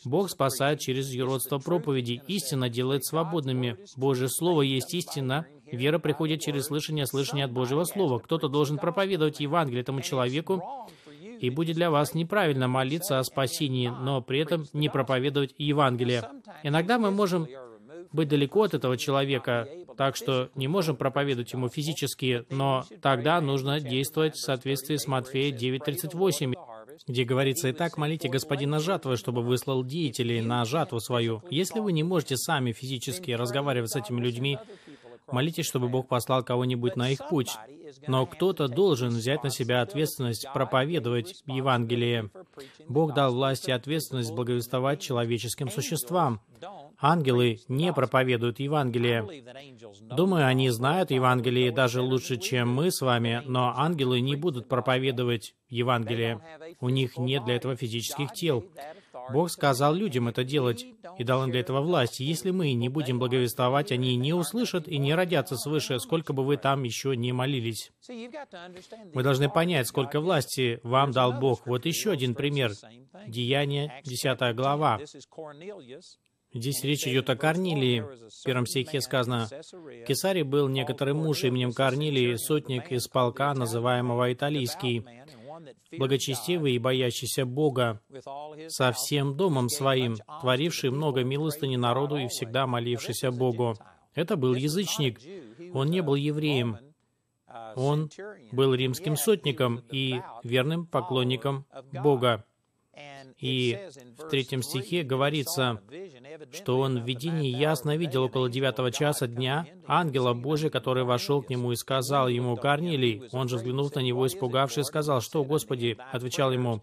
Бог 0.05 0.31
спасает 0.31 0.81
через 0.81 1.13
юродство 1.13 1.59
проповеди. 1.59 2.23
Истина 2.27 2.69
делает 2.69 3.05
свободными. 3.05 3.77
Божье 3.97 4.29
Слово 4.29 4.63
есть 4.63 4.95
истина. 4.95 5.47
Вера 5.67 5.99
приходит 5.99 6.41
через 6.41 6.67
слышание, 6.67 7.07
слышание 7.07 7.45
от 7.45 7.53
Божьего 7.53 7.85
Слова. 7.85 8.19
Кто-то 8.19 8.49
должен 8.49 8.79
проповедовать 8.79 9.41
Евангелие 9.41 9.83
этому 9.83 10.01
человеку, 10.01 10.63
и 11.41 11.49
будет 11.49 11.77
для 11.77 11.91
вас 11.91 12.15
неправильно 12.15 12.69
молиться 12.69 13.19
о 13.19 13.25
спасении, 13.25 13.89
но 13.89 14.21
при 14.21 14.41
этом 14.41 14.67
не 14.73 14.89
проповедовать 14.89 15.55
Евангелие. 15.57 16.29
Иногда 16.63 16.99
мы 16.99 17.11
можем 17.11 17.47
быть 18.13 18.29
далеко 18.29 18.65
от 18.65 18.75
этого 18.75 18.97
человека, 18.97 19.69
так 19.97 20.17
что 20.17 20.51
не 20.55 20.69
можем 20.69 20.97
проповедовать 20.97 21.53
ему 21.53 21.69
физически, 21.69 22.45
но 22.51 22.85
тогда 23.03 23.41
нужно 23.41 23.81
действовать 23.81 24.35
в 24.35 24.41
соответствии 24.41 24.97
с 24.97 25.07
Матфея 25.07 25.53
9.38, 25.53 26.55
где 27.07 27.25
говорится, 27.25 27.71
«Итак, 27.71 27.97
молите 27.97 28.29
господина 28.29 28.81
жатвы, 28.81 29.17
чтобы 29.17 29.43
выслал 29.43 29.85
деятелей 29.85 30.41
на 30.41 30.65
жатву 30.65 31.01
свою». 31.01 31.43
Если 31.51 31.81
вы 31.81 31.93
не 31.93 32.03
можете 32.03 32.37
сами 32.37 32.73
физически 32.73 33.33
разговаривать 33.33 33.91
с 33.91 33.97
этими 33.97 34.21
людьми, 34.21 34.59
молитесь, 35.33 35.67
чтобы 35.67 35.89
Бог 35.89 36.09
послал 36.09 36.43
кого-нибудь 36.43 36.97
на 36.97 37.11
их 37.11 37.19
путь. 37.29 37.51
Но 38.07 38.27
кто-то 38.27 38.69
должен 38.69 39.09
взять 39.11 39.43
на 39.43 39.51
себя 39.51 39.83
ответственность 39.83 40.47
проповедовать 40.53 41.43
Евангелие. 41.47 42.31
Бог 42.89 43.15
дал 43.15 43.35
власть 43.35 43.69
и 43.69 43.73
ответственность 43.73 44.33
благовествовать 44.33 45.01
человеческим 45.01 45.71
существам. 45.71 46.41
Ангелы 47.01 47.61
не 47.69 47.93
проповедуют 47.93 48.61
Евангелие. 48.61 49.27
Думаю, 50.03 50.47
они 50.47 50.69
знают 50.71 51.11
Евангелие 51.11 51.73
даже 51.73 52.03
лучше, 52.03 52.37
чем 52.37 52.69
мы 52.69 52.91
с 52.91 53.01
вами, 53.01 53.43
но 53.47 53.73
ангелы 53.75 54.21
не 54.21 54.37
будут 54.37 54.69
проповедовать 54.69 55.55
Евангелие. 55.69 56.41
У 56.81 56.91
них 56.91 57.17
нет 57.17 57.45
для 57.45 57.57
этого 57.57 57.75
физических 57.75 58.33
тел. 58.33 58.65
Бог 59.33 59.51
сказал 59.51 59.95
людям 59.95 60.29
это 60.29 60.45
делать 60.45 60.85
и 61.19 61.25
дал 61.25 61.45
им 61.45 61.51
для 61.51 61.61
этого 61.61 61.81
власть. 61.81 62.21
Если 62.21 62.51
мы 62.51 62.73
не 62.73 62.89
будем 62.89 63.19
благовествовать, 63.19 63.93
они 63.93 64.17
не 64.17 64.35
услышат 64.35 64.89
и 64.89 64.99
не 64.99 65.15
родятся 65.15 65.57
свыше, 65.57 65.99
сколько 66.01 66.33
бы 66.33 66.45
вы 66.45 66.57
там 66.57 66.83
еще 66.83 67.17
не 67.17 67.33
молились. 67.33 67.93
Вы 69.15 69.23
должны 69.23 69.49
понять, 69.49 69.89
сколько 69.89 70.21
власти 70.21 70.81
вам 70.83 71.13
дал 71.13 71.33
Бог. 71.33 71.67
Вот 71.67 71.87
еще 71.87 72.11
один 72.11 72.35
пример. 72.35 72.73
Деяние, 73.27 74.03
10 74.05 74.55
глава. 74.55 75.01
Здесь 76.53 76.83
речь 76.83 77.07
идет 77.07 77.31
о 77.31 77.37
Корнилии. 77.37 78.01
В 78.01 78.45
первом 78.45 78.67
стихе 78.67 79.01
сказано, 79.01 79.49
«В 79.49 80.05
Кесаре 80.05 80.43
был 80.43 80.69
некоторый 80.69 81.15
муж 81.15 81.45
именем 81.45 81.73
Корнилий, 81.73 82.37
сотник 82.39 82.91
из 82.91 83.07
полка, 83.07 83.55
называемого 83.55 84.33
Италийский, 84.33 85.05
благочестивый 85.97 86.75
и 86.75 86.79
боящийся 86.79 87.47
Бога, 87.47 88.01
со 88.69 88.91
всем 88.93 89.37
домом 89.37 89.69
своим, 89.69 90.17
творивший 90.41 90.91
много 90.91 91.23
милостыни 91.23 91.77
народу 91.77 92.17
и 92.17 92.27
всегда 92.29 92.67
молившийся 92.67 93.31
Богу». 93.31 93.77
Это 94.15 94.37
был 94.37 94.55
язычник. 94.55 95.21
Он 95.73 95.89
не 95.89 96.03
был 96.03 96.17
евреем. 96.17 96.79
Он 97.77 98.11
был 98.53 98.75
римским 98.75 99.17
сотником 99.17 99.83
и 99.91 100.21
верным 100.45 100.87
поклонником 100.87 101.65
Бога. 101.93 102.45
И 103.41 103.79
в 104.19 104.29
третьем 104.29 104.63
стихе 104.63 105.03
говорится, 105.03 105.81
что 106.53 106.79
он 106.79 107.01
в 107.01 107.07
видении 107.07 107.49
ясно 107.49 107.97
видел 107.97 108.25
около 108.25 108.51
девятого 108.51 108.93
часа 108.93 109.27
дня 109.27 109.67
ангела 109.87 110.35
Божия, 110.35 110.69
который 110.69 111.05
вошел 111.05 111.43
к 111.43 111.49
нему 111.49 111.73
и 111.73 111.77
сказал 111.77 112.29
ему, 112.29 112.57
«Корнилий». 112.57 113.23
Он 113.33 113.49
же, 113.49 113.57
взглянув 113.57 113.95
на 113.95 114.01
него, 114.01 114.27
испугавшись, 114.27 114.87
сказал, 114.87 115.21
«Что, 115.23 115.43
Господи?» 115.43 115.97
Отвечал 116.13 116.53
ему, 116.53 116.83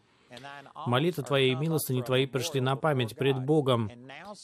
«Молитва 0.87 1.23
Твоей 1.23 1.51
и 1.51 1.55
милостыни 1.55 2.01
Твои 2.01 2.25
пришли 2.25 2.59
на 2.59 2.75
память 2.75 3.15
пред 3.15 3.43
Богом. 3.43 3.91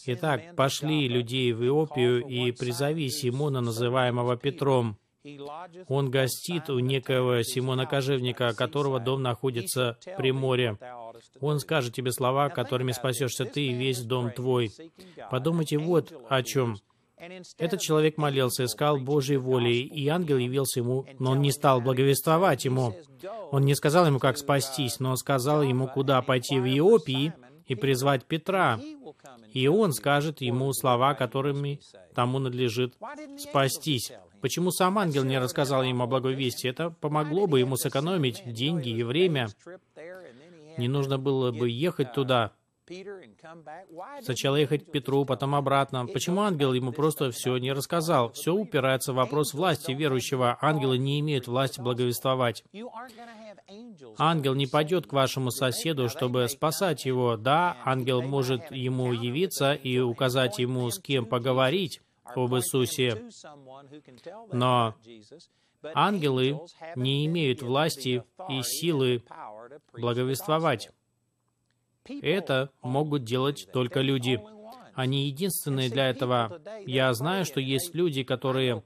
Итак, 0.05 0.55
пошли 0.55 1.07
людей 1.07 1.51
в 1.51 1.65
Иопию 1.65 2.25
и 2.25 2.51
призови 2.51 3.09
Симона, 3.09 3.61
называемого 3.61 4.37
Петром. 4.37 4.97
Он 5.87 6.09
гостит 6.09 6.69
у 6.69 6.79
некого 6.79 7.43
Симона 7.43 7.85
Кожевника, 7.85 8.53
которого 8.53 8.99
дом 8.99 9.21
находится 9.21 9.97
при 10.17 10.31
море. 10.31 10.77
Он 11.39 11.59
скажет 11.59 11.93
тебе 11.93 12.11
слова, 12.11 12.49
которыми 12.49 12.91
спасешься 12.91 13.45
ты 13.45 13.67
и 13.67 13.73
весь 13.73 14.01
дом 14.01 14.31
твой. 14.31 14.71
Подумайте 15.31 15.77
вот 15.77 16.13
о 16.29 16.43
чем. 16.43 16.77
Этот 17.57 17.79
человек 17.79 18.17
молился, 18.17 18.65
искал 18.65 18.97
Божьей 18.97 19.37
воли, 19.37 19.75
и 19.75 20.07
ангел 20.09 20.37
явился 20.37 20.81
ему, 20.81 21.05
но 21.19 21.31
он 21.31 21.41
не 21.41 21.51
стал 21.51 21.79
благовествовать 21.79 22.65
ему. 22.65 22.95
Он 23.51 23.63
не 23.63 23.75
сказал 23.75 24.05
ему, 24.05 24.19
как 24.19 24.37
спастись, 24.37 24.99
но 24.99 25.15
сказал 25.15 25.63
ему, 25.63 25.87
куда 25.87 26.21
пойти 26.21 26.59
в 26.59 26.65
Иопии 26.65 27.31
и 27.65 27.75
призвать 27.75 28.25
Петра. 28.25 28.79
И 29.53 29.67
он 29.67 29.93
скажет 29.93 30.41
ему 30.41 30.73
слова, 30.73 31.13
которыми 31.13 31.79
тому 32.13 32.39
надлежит 32.39 32.93
спастись. 33.37 34.11
Почему 34.43 34.71
сам 34.71 34.99
ангел 34.99 35.23
не 35.23 35.39
рассказал 35.39 35.83
ему 35.83 36.03
о 36.03 36.05
благой 36.05 36.33
вести? 36.33 36.67
Это 36.67 36.89
помогло 36.89 37.47
бы 37.47 37.61
ему 37.61 37.77
сэкономить 37.77 38.43
деньги 38.45 38.89
и 38.89 39.01
время. 39.01 39.47
Не 40.77 40.89
нужно 40.89 41.17
было 41.17 41.53
бы 41.53 41.69
ехать 41.69 42.11
туда. 42.11 42.51
Сначала 44.21 44.57
ехать 44.57 44.85
к 44.85 44.91
Петру, 44.91 45.23
потом 45.23 45.55
обратно. 45.55 46.05
Почему 46.07 46.41
ангел 46.41 46.73
ему 46.73 46.91
просто 46.91 47.31
все 47.31 47.55
не 47.55 47.71
рассказал? 47.71 48.33
Все 48.33 48.53
упирается 48.53 49.13
в 49.13 49.15
вопрос 49.15 49.53
власти 49.53 49.93
верующего. 49.93 50.57
Ангелы 50.59 50.97
не 50.97 51.21
имеют 51.21 51.47
власти 51.47 51.79
благовествовать. 51.79 52.65
Ангел 54.17 54.55
не 54.55 54.67
пойдет 54.67 55.07
к 55.07 55.13
вашему 55.13 55.51
соседу, 55.51 56.09
чтобы 56.09 56.49
спасать 56.49 57.05
его. 57.05 57.37
Да, 57.37 57.77
ангел 57.85 58.21
может 58.21 58.71
ему 58.71 59.13
явиться 59.13 59.71
и 59.71 59.99
указать 59.99 60.59
ему, 60.59 60.89
с 60.89 60.99
кем 60.99 61.25
поговорить 61.25 62.01
об 62.23 62.55
Иисусе. 62.55 63.29
Но 64.51 64.95
ангелы 65.93 66.59
не 66.95 67.25
имеют 67.25 67.61
власти 67.61 68.23
и 68.49 68.61
силы 68.63 69.23
благовествовать. 69.93 70.89
Это 72.21 72.69
могут 72.81 73.23
делать 73.23 73.67
только 73.71 74.01
люди. 74.01 74.41
Они 74.95 75.25
единственные 75.25 75.89
для 75.89 76.09
этого. 76.09 76.61
Я 76.85 77.11
знаю, 77.13 77.45
что 77.45 77.59
есть 77.59 77.95
люди, 77.95 78.23
которые 78.23 78.83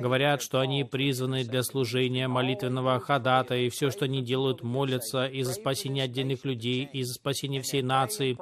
говорят, 0.00 0.40
что 0.40 0.60
они 0.60 0.82
призваны 0.82 1.44
для 1.44 1.62
служения 1.62 2.26
молитвенного 2.26 2.98
ходата, 3.00 3.54
и 3.54 3.68
все, 3.68 3.90
что 3.90 4.06
они 4.06 4.22
делают, 4.22 4.62
молятся 4.62 5.26
и 5.26 5.42
за 5.42 5.52
спасение 5.52 6.04
отдельных 6.04 6.46
людей, 6.46 6.88
и 6.90 7.02
за 7.02 7.12
спасение 7.12 7.60
всей 7.60 7.82
нации, 7.82 8.38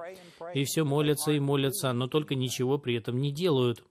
и 0.55 0.63
все 0.65 0.85
молятся 0.85 1.33
и 1.33 1.41
молятся, 1.41 1.93
но 1.93 2.07
только 2.07 2.37
ничего 2.37 2.79
при 2.79 2.95
этом 2.95 3.21
не 3.21 3.33
делают. 3.33 3.83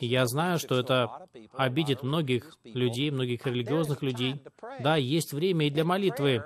Я 0.00 0.26
знаю, 0.26 0.58
что 0.58 0.78
это 0.78 1.28
обидит 1.52 2.02
многих 2.02 2.56
людей, 2.64 3.10
многих 3.10 3.46
религиозных 3.46 4.02
людей. 4.02 4.42
Да, 4.80 4.96
есть 4.96 5.32
время 5.32 5.66
и 5.66 5.70
для 5.70 5.84
молитвы, 5.84 6.44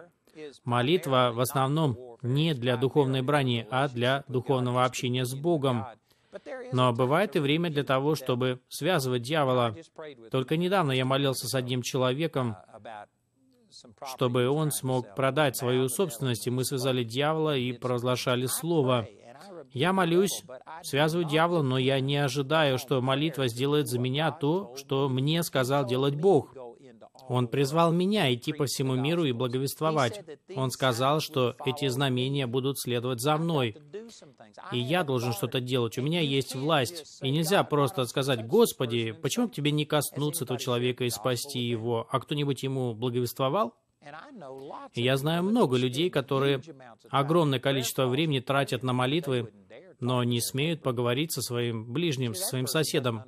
Молитва 0.65 1.31
в 1.33 1.41
основном 1.41 2.17
не 2.23 2.55
для 2.55 2.77
духовной 2.77 3.23
брани, 3.23 3.67
а 3.71 3.89
для 3.89 4.25
духовного 4.29 4.85
общения 4.85 5.25
с 5.25 5.35
Богом. 5.35 5.87
Но 6.73 6.93
бывает 6.93 7.37
и 7.37 7.41
время 7.41 7.71
для 7.71 7.85
того, 7.85 8.15
чтобы 8.15 8.61
связывать 8.69 9.23
дьявола. 9.23 9.75
Только 10.31 10.57
недавно 10.57 10.93
я 10.93 11.05
молился 11.05 11.49
с 11.49 11.55
одним 11.55 11.83
человеком, 11.83 12.57
чтобы 14.15 14.49
он 14.49 14.71
смог 14.71 15.15
продать 15.15 15.57
свою 15.57 15.89
собственность, 15.89 16.47
и 16.47 16.51
мы 16.51 16.65
связали 16.65 17.03
дьявола 17.03 17.57
и 17.57 17.73
провозглашали 17.73 18.47
Слово. 18.47 19.09
Я 19.73 19.93
молюсь, 19.93 20.43
связываю 20.83 21.27
дьявола, 21.27 21.63
но 21.63 21.79
я 21.79 22.01
не 22.01 22.17
ожидаю, 22.17 22.79
что 22.79 23.01
молитва 23.01 23.49
сделает 23.49 23.89
за 23.89 23.99
меня 23.99 24.31
то, 24.31 24.75
что 24.77 25.09
мне 25.09 25.43
сказал 25.43 25.87
делать 25.87 26.15
Бог. 26.15 26.55
Он 27.29 27.47
призвал 27.47 27.93
меня 27.93 28.33
идти 28.33 28.53
по 28.53 28.65
всему 28.65 28.95
миру 28.95 29.25
и 29.25 29.33
благовествовать. 29.33 30.25
Он 30.55 30.71
сказал, 30.71 31.21
что 31.21 31.57
эти 31.65 31.89
знамения 31.89 32.47
будут 32.47 32.79
следовать 32.79 33.21
за 33.21 33.37
мной. 33.37 33.77
И 34.73 34.79
я 34.79 35.05
должен 35.05 35.33
что-то 35.33 35.61
делать. 35.61 35.99
У 35.99 36.03
меня 36.03 36.21
есть 36.21 36.55
власть. 36.55 37.19
И 37.23 37.31
нельзя 37.31 37.63
просто 37.65 38.05
сказать, 38.07 38.47
«Господи, 38.47 39.13
почему 39.13 39.49
бы 39.49 39.53
тебе 39.53 39.73
не 39.73 39.85
коснуться 39.85 40.45
этого 40.45 40.59
человека 40.59 41.05
и 41.05 41.11
спасти 41.11 41.61
его?» 41.61 42.07
А 42.11 42.21
кто-нибудь 42.21 42.63
ему 42.63 42.95
благовествовал? 42.95 43.75
И 44.95 45.03
я 45.03 45.17
знаю 45.17 45.43
много 45.43 45.77
людей, 45.77 46.11
которые 46.11 46.61
огромное 47.11 47.59
количество 47.59 48.07
времени 48.07 48.41
тратят 48.41 48.83
на 48.83 48.93
молитвы, 48.93 49.53
но 50.01 50.23
не 50.25 50.41
смеют 50.41 50.83
поговорить 50.83 51.33
со 51.33 51.43
своим 51.43 51.93
ближним, 51.93 52.35
со 52.35 52.47
своим 52.47 52.67
соседом. 52.67 53.25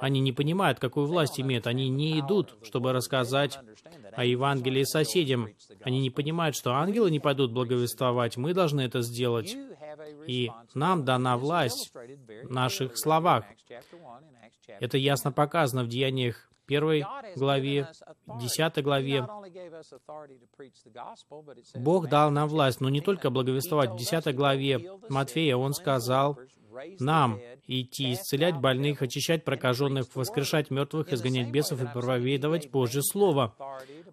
Они 0.00 0.20
не 0.20 0.32
понимают, 0.32 0.78
какую 0.78 1.06
власть 1.06 1.40
имеют. 1.40 1.66
Они 1.66 1.88
не 1.88 2.18
идут, 2.20 2.56
чтобы 2.64 2.92
рассказать 2.92 3.58
о 4.14 4.24
Евангелии 4.24 4.84
соседям. 4.84 5.48
Они 5.82 6.00
не 6.00 6.10
понимают, 6.10 6.56
что 6.56 6.72
ангелы 6.72 7.10
не 7.10 7.20
пойдут 7.20 7.52
благовествовать. 7.52 8.36
Мы 8.36 8.54
должны 8.54 8.80
это 8.80 9.02
сделать. 9.02 9.56
И 10.26 10.50
нам 10.74 11.04
дана 11.04 11.36
власть 11.36 11.92
в 12.44 12.50
наших 12.50 12.96
словах. 12.96 13.44
Это 14.80 14.98
ясно 14.98 15.32
показано 15.32 15.84
в 15.84 15.88
Деяниях 15.88 16.50
первой 16.72 17.04
главе, 17.36 17.88
десятой 18.40 18.82
главе. 18.82 19.28
Бог 21.74 22.08
дал 22.08 22.30
нам 22.30 22.48
власть, 22.48 22.80
но 22.80 22.88
не 22.88 23.02
только 23.02 23.28
благовествовать. 23.28 23.90
В 23.90 23.96
десятой 23.96 24.32
главе 24.32 24.80
Матфея 25.10 25.56
Он 25.56 25.74
сказал 25.74 26.38
нам 26.98 27.38
идти, 27.66 28.14
исцелять 28.14 28.56
больных, 28.56 29.02
очищать 29.02 29.44
прокаженных, 29.44 30.06
воскрешать 30.14 30.70
мертвых, 30.70 31.12
изгонять 31.12 31.50
бесов 31.50 31.82
и 31.82 31.86
проповедовать 31.86 32.70
Божье 32.70 33.02
Слово. 33.02 33.54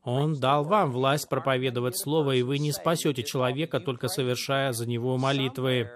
Он 0.04 0.38
дал 0.38 0.66
вам 0.66 0.92
власть 0.92 1.30
проповедовать 1.30 1.98
Слово, 1.98 2.36
и 2.36 2.42
вы 2.42 2.60
не 2.60 2.74
спасете 2.74 3.24
человека, 3.24 3.80
только 3.80 4.10
совершая 4.10 4.74
за 4.74 4.86
него 4.86 5.18
молитвы. 5.18 5.90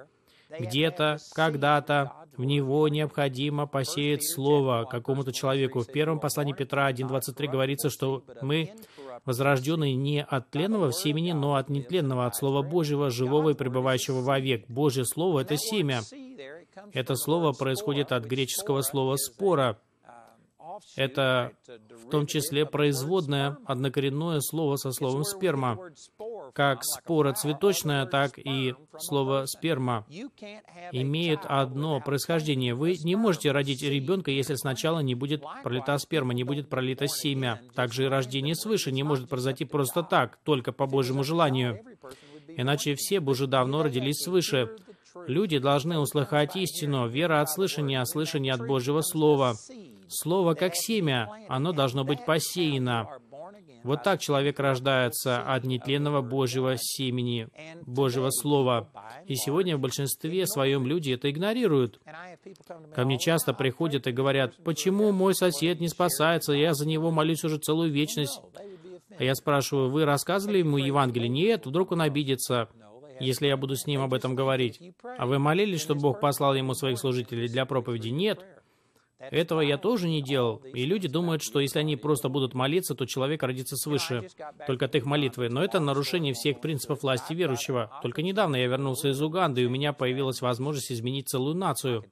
Где-то, 0.58 1.18
когда-то, 1.36 2.23
в 2.38 2.44
него 2.44 2.88
необходимо 2.88 3.68
посеять 3.68 4.24
слово 4.24 4.86
какому-то 4.90 5.32
человеку. 5.32 5.82
В 5.82 5.88
первом 5.88 6.20
послании 6.20 6.54
Петра 6.54 6.92
1.23 6.92 7.48
говорится, 7.48 7.90
что 7.90 8.24
мы 8.42 8.72
возрожденные 9.26 9.96
не 9.96 10.24
от 10.24 10.50
тленного 10.50 10.92
семени, 10.92 11.32
но 11.32 11.56
от 11.56 11.70
нетленного, 11.70 12.26
от 12.26 12.36
Слова 12.36 12.62
Божьего, 12.62 13.10
живого 13.10 13.52
и 13.52 13.54
пребывающего 13.54 14.22
вовек. 14.22 14.66
Божье 14.68 15.06
Слово— 15.06 15.40
это 15.42 15.58
семя. 15.58 16.02
Это 16.92 17.16
слово 17.16 17.54
происходит 17.54 18.12
от 18.12 18.26
греческого 18.26 18.82
слова 18.82 19.16
«спора», 19.16 19.80
это 20.96 21.52
в 21.68 22.10
том 22.10 22.26
числе 22.26 22.66
производное 22.66 23.58
однокоренное 23.66 24.40
слово 24.42 24.76
со 24.78 24.92
словом 24.92 25.24
«сперма». 25.24 25.78
Как 26.54 26.84
спора 26.84 27.34
цветочная, 27.34 28.06
так 28.06 28.38
и 28.38 28.76
слово 28.98 29.46
«сперма» 29.46 30.06
имеют 30.92 31.42
одно 31.46 32.00
происхождение. 32.02 32.74
Вы 32.76 32.96
не 33.04 33.16
можете 33.16 33.52
родить 33.52 33.82
ребенка, 33.82 34.32
если 34.32 34.56
сначала 34.56 35.00
не 35.00 35.16
будет 35.16 35.44
пролита 35.64 35.98
сперма, 35.98 36.34
не 36.34 36.44
будет 36.44 36.70
пролито 36.70 37.08
семя. 37.08 37.62
Также 37.76 38.04
и 38.04 38.08
рождение 38.08 38.56
свыше 38.56 38.92
не 38.92 39.04
может 39.04 39.30
произойти 39.30 39.66
просто 39.66 40.04
так, 40.04 40.38
только 40.44 40.72
по 40.72 40.86
Божьему 40.86 41.24
желанию. 41.24 41.84
Иначе 42.48 42.96
все 42.96 43.20
бы 43.20 43.32
уже 43.32 43.48
давно 43.48 43.84
родились 43.84 44.24
свыше. 44.24 44.76
Люди 45.28 45.60
должны 45.60 46.00
услыхать 46.00 46.56
истину, 46.56 47.08
вера 47.08 47.42
от 47.42 47.50
слышания, 47.50 48.02
а 48.02 48.06
слышание 48.06 48.54
от 48.54 48.66
Божьего 48.66 49.02
Слова. 49.02 49.56
Слово 50.08 50.54
как 50.54 50.76
семя, 50.76 51.30
оно 51.48 51.72
должно 51.72 52.04
быть 52.04 52.26
посеяно. 52.26 53.08
Вот 53.84 54.04
так 54.04 54.22
человек 54.22 54.60
рождается 54.60 55.42
от 55.42 55.64
нетленного 55.66 56.22
Божьего 56.22 56.76
семени, 56.78 57.48
Божьего 57.86 58.30
Слова. 58.30 58.90
И 59.28 59.36
сегодня 59.36 59.78
в 59.78 59.80
большинстве 59.80 60.48
своем 60.48 60.86
люди 60.88 61.12
это 61.12 61.30
игнорируют. 61.30 62.00
Ко 62.96 63.06
мне 63.06 63.20
часто 63.20 63.54
приходят 63.54 64.08
и 64.08 64.12
говорят, 64.12 64.56
почему 64.64 65.12
мой 65.12 65.36
сосед 65.36 65.80
не 65.80 65.90
спасается, 65.90 66.54
я 66.54 66.74
за 66.74 66.88
него 66.88 67.12
молюсь 67.12 67.44
уже 67.44 67.58
целую 67.58 67.92
вечность. 67.92 68.42
А 69.18 69.24
я 69.24 69.36
спрашиваю, 69.36 69.90
вы 69.90 70.06
рассказывали 70.06 70.60
ему 70.60 70.78
Евангелие? 70.78 71.30
Нет, 71.30 71.66
вдруг 71.66 71.92
он 71.92 72.02
обидится 72.02 72.70
если 73.20 73.48
я 73.48 73.58
буду 73.58 73.76
с 73.76 73.86
ним 73.86 74.02
об 74.02 74.14
этом 74.14 74.36
говорить. 74.36 74.82
А 75.04 75.26
вы 75.26 75.40
молились, 75.40 75.82
чтобы 75.82 76.02
Бог 76.02 76.20
послал 76.20 76.56
ему 76.56 76.74
своих 76.74 77.00
служителей 77.00 77.48
для 77.48 77.66
проповеди? 77.66 78.10
Нет. 78.10 78.44
Этого 79.32 79.62
я 79.62 79.78
тоже 79.78 80.08
не 80.08 80.22
делал. 80.22 80.58
И 80.74 80.86
люди 80.86 81.08
думают, 81.08 81.42
что 81.44 81.60
если 81.60 81.80
они 81.80 81.96
просто 81.96 82.30
будут 82.30 82.54
молиться, 82.54 82.96
то 82.96 83.06
человек 83.06 83.44
родится 83.44 83.76
свыше, 83.76 84.28
только 84.68 84.86
от 84.86 84.96
их 84.96 85.06
молитвы. 85.06 85.50
Но 85.50 85.64
это 85.64 85.80
нарушение 85.80 86.34
всех 86.34 86.62
принципов 86.62 87.04
власти 87.04 87.34
верующего. 87.34 87.92
Только 88.02 88.22
недавно 88.22 88.56
я 88.56 88.68
вернулся 88.68 89.10
из 89.10 89.22
Уганды, 89.22 89.64
и 89.64 89.66
у 89.66 89.70
меня 89.70 89.94
появилась 89.94 90.42
возможность 90.42 90.92
изменить 90.92 91.30
целую 91.30 91.56
нацию. 91.56 92.04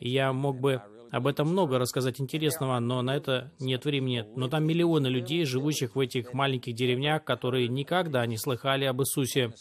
И 0.00 0.10
я 0.10 0.32
мог 0.32 0.60
бы 0.60 0.82
об 1.10 1.26
этом 1.26 1.48
много 1.48 1.78
рассказать 1.78 2.20
интересного, 2.20 2.78
но 2.78 3.02
на 3.02 3.16
это 3.16 3.52
нет 3.58 3.84
времени. 3.84 4.24
Но 4.36 4.48
там 4.48 4.64
миллионы 4.64 5.06
людей, 5.06 5.44
живущих 5.44 5.96
в 5.96 6.00
этих 6.00 6.32
маленьких 6.32 6.74
деревнях, 6.74 7.24
которые 7.24 7.68
никогда 7.68 8.26
не 8.26 8.36
слыхали 8.36 8.84
об 8.84 9.00
Иисусе. 9.00 9.52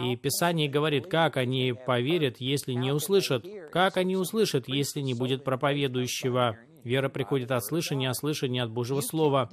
И 0.00 0.16
Писание 0.16 0.68
говорит, 0.68 1.06
как 1.06 1.36
они 1.36 1.74
поверят, 1.86 2.36
если 2.38 2.72
не 2.72 2.92
услышат? 2.92 3.44
Как 3.70 3.96
они 3.96 4.16
услышат, 4.16 4.68
если 4.68 5.00
не 5.00 5.14
будет 5.14 5.44
проповедующего? 5.44 6.56
Вера 6.86 7.08
приходит 7.08 7.50
от 7.50 7.64
слышания, 7.64 8.10
а 8.10 8.14
слышания 8.14 8.62
от 8.62 8.70
Божьего 8.70 9.00
Слова. 9.00 9.50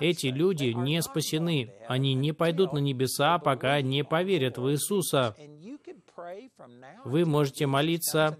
Эти 0.00 0.26
люди 0.26 0.66
не 0.66 1.00
спасены. 1.00 1.72
Они 1.88 2.12
не 2.12 2.32
пойдут 2.32 2.74
на 2.74 2.78
небеса, 2.78 3.38
пока 3.38 3.80
не 3.80 4.04
поверят 4.04 4.58
в 4.58 4.70
Иисуса. 4.70 5.34
Вы 7.04 7.24
можете 7.24 7.66
молиться 7.66 8.38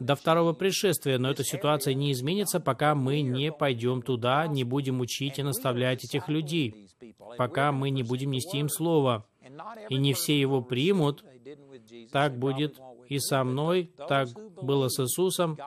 до 0.00 0.14
второго 0.14 0.52
пришествия, 0.52 1.18
но 1.18 1.30
эта 1.30 1.44
ситуация 1.44 1.94
не 1.94 2.12
изменится, 2.12 2.60
пока 2.60 2.94
мы 2.94 3.20
не 3.20 3.52
пойдем 3.52 4.02
туда, 4.02 4.46
не 4.46 4.64
будем 4.64 5.00
учить 5.00 5.38
и 5.38 5.42
наставлять 5.42 6.04
этих 6.04 6.28
людей, 6.28 6.88
пока 7.36 7.72
мы 7.72 7.90
не 7.90 8.02
будем 8.02 8.30
нести 8.30 8.58
им 8.58 8.68
Слово. 8.68 9.26
И 9.88 9.96
не 9.96 10.14
все 10.14 10.38
его 10.38 10.62
примут. 10.62 11.24
Так 12.10 12.38
будет 12.38 12.80
и 13.08 13.18
со 13.18 13.44
мной, 13.44 13.90
так 14.08 14.28
было 14.62 14.88
с 14.88 15.00
Иисусом. 15.00 15.58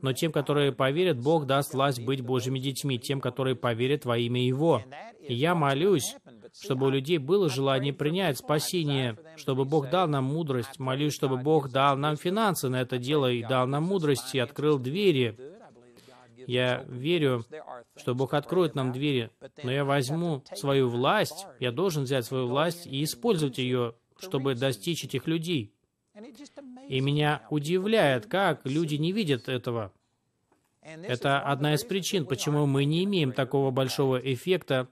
Но 0.00 0.12
тем, 0.12 0.32
которые 0.32 0.72
поверят, 0.72 1.18
Бог 1.18 1.46
даст 1.46 1.74
власть 1.74 2.04
быть 2.04 2.20
Божьими 2.20 2.58
детьми, 2.58 2.98
тем, 2.98 3.20
которые 3.20 3.56
поверят 3.56 4.04
во 4.04 4.16
имя 4.16 4.44
Его. 4.44 4.82
И 5.26 5.34
я 5.34 5.54
молюсь, 5.54 6.16
чтобы 6.52 6.86
у 6.86 6.90
людей 6.90 7.18
было 7.18 7.48
желание 7.48 7.92
принять 7.92 8.38
спасение, 8.38 9.16
чтобы 9.36 9.64
Бог 9.64 9.90
дал 9.90 10.08
нам 10.08 10.24
мудрость. 10.24 10.78
Молюсь, 10.78 11.14
чтобы 11.14 11.36
Бог 11.36 11.70
дал 11.70 11.96
нам 11.96 12.16
финансы 12.16 12.68
на 12.68 12.80
это 12.80 12.98
дело 12.98 13.30
и 13.30 13.42
дал 13.42 13.66
нам 13.66 13.84
мудрость 13.84 14.34
и 14.34 14.38
открыл 14.38 14.78
двери. 14.78 15.38
Я 16.46 16.84
верю, 16.88 17.44
что 17.96 18.14
Бог 18.14 18.32
откроет 18.32 18.74
нам 18.74 18.92
двери, 18.92 19.30
но 19.62 19.70
я 19.70 19.84
возьму 19.84 20.42
свою 20.54 20.88
власть, 20.88 21.46
я 21.60 21.72
должен 21.72 22.04
взять 22.04 22.24
свою 22.24 22.46
власть 22.46 22.86
и 22.86 23.04
использовать 23.04 23.58
ее, 23.58 23.94
чтобы 24.18 24.54
достичь 24.54 25.04
этих 25.04 25.26
людей. 25.26 25.74
И 26.88 27.00
меня 27.00 27.42
удивляет, 27.50 28.26
как 28.26 28.64
люди 28.64 28.94
не 28.94 29.12
видят 29.12 29.48
этого. 29.48 29.92
Это 31.02 31.40
одна 31.40 31.74
из 31.74 31.84
причин, 31.84 32.26
почему 32.26 32.66
мы 32.66 32.84
не 32.84 33.04
имеем 33.04 33.32
такого 33.32 33.70
большого 33.70 34.16
эффекта 34.16 34.88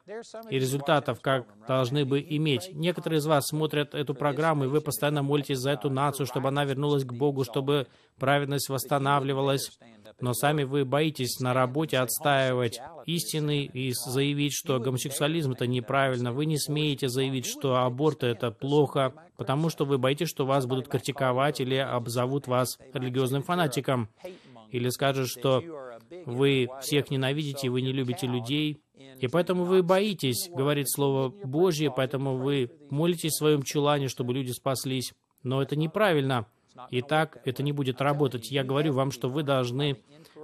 и 0.50 0.58
результатов, 0.58 1.20
как 1.20 1.46
должны 1.66 2.04
бы 2.04 2.20
иметь. 2.20 2.70
Некоторые 2.72 3.18
из 3.18 3.26
вас 3.26 3.48
смотрят 3.48 3.94
эту 3.94 4.14
программу, 4.14 4.64
и 4.64 4.68
вы 4.68 4.80
постоянно 4.80 5.22
молитесь 5.22 5.58
за 5.58 5.70
эту 5.70 5.90
нацию, 5.90 6.26
чтобы 6.26 6.48
она 6.48 6.64
вернулась 6.64 7.04
к 7.04 7.12
Богу, 7.12 7.44
чтобы 7.44 7.86
праведность 8.18 8.68
восстанавливалась. 8.68 9.78
Но 10.20 10.32
сами 10.32 10.64
вы 10.64 10.84
боитесь 10.84 11.40
на 11.40 11.52
работе 11.52 11.98
отстаивать 11.98 12.80
истины 13.04 13.64
и 13.64 13.92
заявить, 13.92 14.54
что 14.54 14.78
гомосексуализм 14.78 15.52
это 15.52 15.66
неправильно. 15.66 16.32
Вы 16.32 16.46
не 16.46 16.58
смеете 16.58 17.08
заявить, 17.08 17.46
что 17.46 17.76
аборт 17.76 18.22
это 18.22 18.50
плохо, 18.50 19.12
потому 19.36 19.68
что 19.68 19.84
вы 19.84 19.98
боитесь, 19.98 20.28
что 20.28 20.46
вас 20.46 20.66
будут 20.66 20.88
критиковать 20.88 21.60
или 21.60 21.76
обзовут 21.76 22.46
вас 22.46 22.78
религиозным 22.94 23.42
фанатиком 23.42 24.08
или 24.70 24.88
скажет, 24.88 25.28
что 25.28 25.62
вы 26.26 26.68
всех 26.80 27.10
ненавидите, 27.10 27.68
вы 27.68 27.82
не 27.82 27.92
любите 27.92 28.26
людей, 28.26 28.80
и 29.20 29.28
поэтому 29.28 29.64
вы 29.64 29.82
боитесь 29.82 30.48
говорить 30.50 30.92
Слово 30.92 31.28
Божье, 31.28 31.92
поэтому 31.94 32.36
вы 32.36 32.70
молитесь 32.90 33.32
в 33.32 33.38
своем 33.38 33.62
чулане, 33.62 34.08
чтобы 34.08 34.34
люди 34.34 34.52
спаслись. 34.52 35.12
Но 35.42 35.62
это 35.62 35.76
неправильно. 35.76 36.46
И 36.90 37.00
так 37.02 37.40
это 37.44 37.62
не 37.62 37.72
будет 37.72 38.00
работать. 38.00 38.50
Я 38.50 38.64
говорю 38.64 38.92
вам, 38.92 39.10
что 39.10 39.28
вы 39.28 39.42
должны 39.42 39.98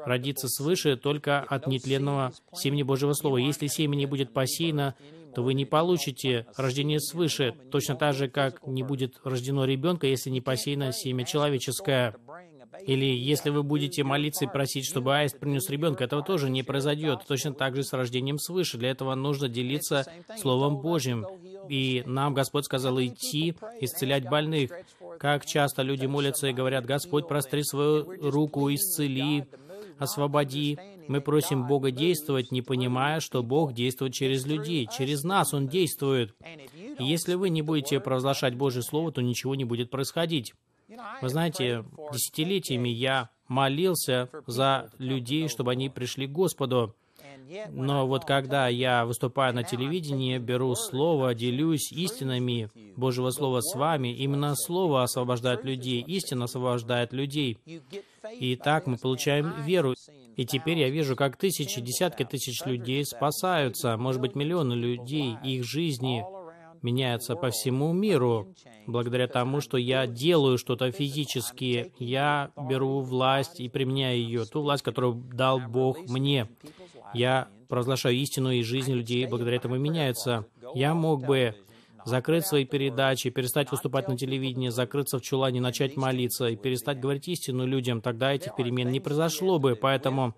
родиться 0.04 0.48
свыше 0.48 0.96
только 0.96 1.40
от 1.40 1.66
нетленного 1.66 2.32
семени 2.54 2.82
Божьего 2.82 3.12
Слова. 3.12 3.36
Если 3.36 3.66
семя 3.66 3.96
не 3.96 4.06
будет 4.06 4.32
посеяно, 4.32 4.94
то 5.34 5.42
вы 5.42 5.54
не 5.54 5.64
получите 5.64 6.46
рождение 6.56 7.00
свыше, 7.00 7.54
точно 7.70 7.96
так 7.96 8.14
же, 8.14 8.28
как 8.28 8.66
не 8.66 8.82
будет 8.82 9.14
рождено 9.24 9.64
ребенка, 9.64 10.06
если 10.06 10.30
не 10.30 10.40
посеяно 10.40 10.92
семя 10.92 11.24
человеческое. 11.24 12.14
Или 12.86 13.04
если 13.04 13.50
вы 13.50 13.62
будете 13.62 14.02
молиться 14.02 14.44
и 14.44 14.48
просить, 14.48 14.86
чтобы 14.86 15.16
аист 15.16 15.38
принес 15.38 15.68
ребенка, 15.68 16.04
этого 16.04 16.22
тоже 16.22 16.50
не 16.50 16.62
произойдет. 16.62 17.20
Точно 17.28 17.52
так 17.52 17.76
же 17.76 17.84
с 17.84 17.92
рождением 17.92 18.38
свыше. 18.38 18.78
Для 18.78 18.90
этого 18.90 19.14
нужно 19.14 19.48
делиться 19.48 20.06
Словом 20.38 20.78
Божьим. 20.78 21.26
И 21.68 22.02
нам 22.06 22.34
Господь 22.34 22.64
сказал 22.64 22.98
идти, 23.00 23.54
исцелять 23.80 24.28
больных. 24.28 24.70
Как 25.18 25.46
часто 25.46 25.82
люди 25.82 26.06
молятся 26.06 26.48
и 26.48 26.52
говорят, 26.52 26.84
Господь, 26.84 27.28
простри 27.28 27.62
свою 27.62 28.30
руку, 28.30 28.72
исцели, 28.72 29.44
освободи. 30.02 30.78
Мы 31.08 31.20
просим 31.20 31.66
Бога 31.66 31.90
действовать, 31.90 32.52
не 32.52 32.62
понимая, 32.62 33.20
что 33.20 33.42
Бог 33.42 33.72
действует 33.72 34.14
через 34.14 34.46
людей. 34.46 34.88
Через 34.96 35.24
нас 35.24 35.54
Он 35.54 35.68
действует. 35.68 36.34
И 36.98 37.04
если 37.04 37.34
вы 37.34 37.50
не 37.50 37.62
будете 37.62 38.00
провозглашать 38.00 38.54
Божье 38.54 38.82
Слово, 38.82 39.12
то 39.12 39.22
ничего 39.22 39.54
не 39.54 39.64
будет 39.64 39.90
происходить. 39.90 40.54
Вы 41.20 41.28
знаете, 41.28 41.84
десятилетиями 42.12 42.88
я 42.88 43.30
молился 43.48 44.28
за 44.46 44.90
людей, 44.98 45.48
чтобы 45.48 45.72
они 45.72 45.88
пришли 45.88 46.26
к 46.26 46.32
Господу. 46.32 46.94
Но 47.70 48.06
вот 48.06 48.24
когда 48.24 48.68
я 48.68 49.04
выступаю 49.04 49.54
на 49.54 49.62
телевидении, 49.62 50.38
беру 50.38 50.74
слово, 50.74 51.34
делюсь 51.34 51.92
истинами 51.92 52.70
Божьего 52.96 53.30
Слова 53.30 53.60
с 53.60 53.74
вами, 53.74 54.08
именно 54.08 54.54
Слово 54.54 55.02
освобождает 55.02 55.64
людей, 55.64 56.02
истина 56.02 56.44
освобождает 56.44 57.12
людей. 57.12 57.58
И 58.38 58.56
так 58.56 58.86
мы 58.86 58.96
получаем 58.96 59.52
веру. 59.62 59.94
И 60.36 60.46
теперь 60.46 60.78
я 60.78 60.88
вижу, 60.88 61.16
как 61.16 61.36
тысячи, 61.36 61.80
десятки 61.80 62.24
тысяч 62.24 62.64
людей 62.64 63.04
спасаются, 63.04 63.96
может 63.96 64.20
быть, 64.20 64.34
миллионы 64.34 64.74
людей, 64.74 65.36
их 65.44 65.64
жизни 65.64 66.24
меняются 66.82 67.36
по 67.36 67.50
всему 67.50 67.92
миру, 67.92 68.54
благодаря 68.86 69.28
тому, 69.28 69.60
что 69.60 69.76
я 69.76 70.06
делаю 70.06 70.58
что-то 70.58 70.90
физически, 70.90 71.92
я 71.98 72.50
беру 72.68 73.00
власть 73.00 73.60
и 73.60 73.68
применяю 73.68 74.18
ее, 74.18 74.44
ту 74.44 74.62
власть, 74.62 74.82
которую 74.82 75.14
дал 75.14 75.60
Бог 75.60 75.98
мне. 76.08 76.48
Я 77.14 77.48
провозглашаю 77.68 78.16
истину, 78.16 78.50
и 78.50 78.62
жизнь 78.62 78.92
людей 78.92 79.26
благодаря 79.26 79.56
этому 79.56 79.78
меняется. 79.78 80.46
Я 80.74 80.94
мог 80.94 81.24
бы 81.24 81.54
закрыть 82.04 82.46
свои 82.46 82.64
передачи, 82.64 83.30
перестать 83.30 83.70
выступать 83.70 84.08
на 84.08 84.16
телевидении, 84.16 84.68
закрыться 84.68 85.18
в 85.18 85.22
чулане, 85.22 85.60
начать 85.60 85.96
молиться 85.96 86.46
и 86.46 86.56
перестать 86.56 87.00
говорить 87.00 87.28
истину 87.28 87.66
людям, 87.66 88.00
тогда 88.00 88.32
этих 88.32 88.56
перемен 88.56 88.90
не 88.90 89.00
произошло 89.00 89.58
бы. 89.58 89.76
Поэтому 89.76 90.34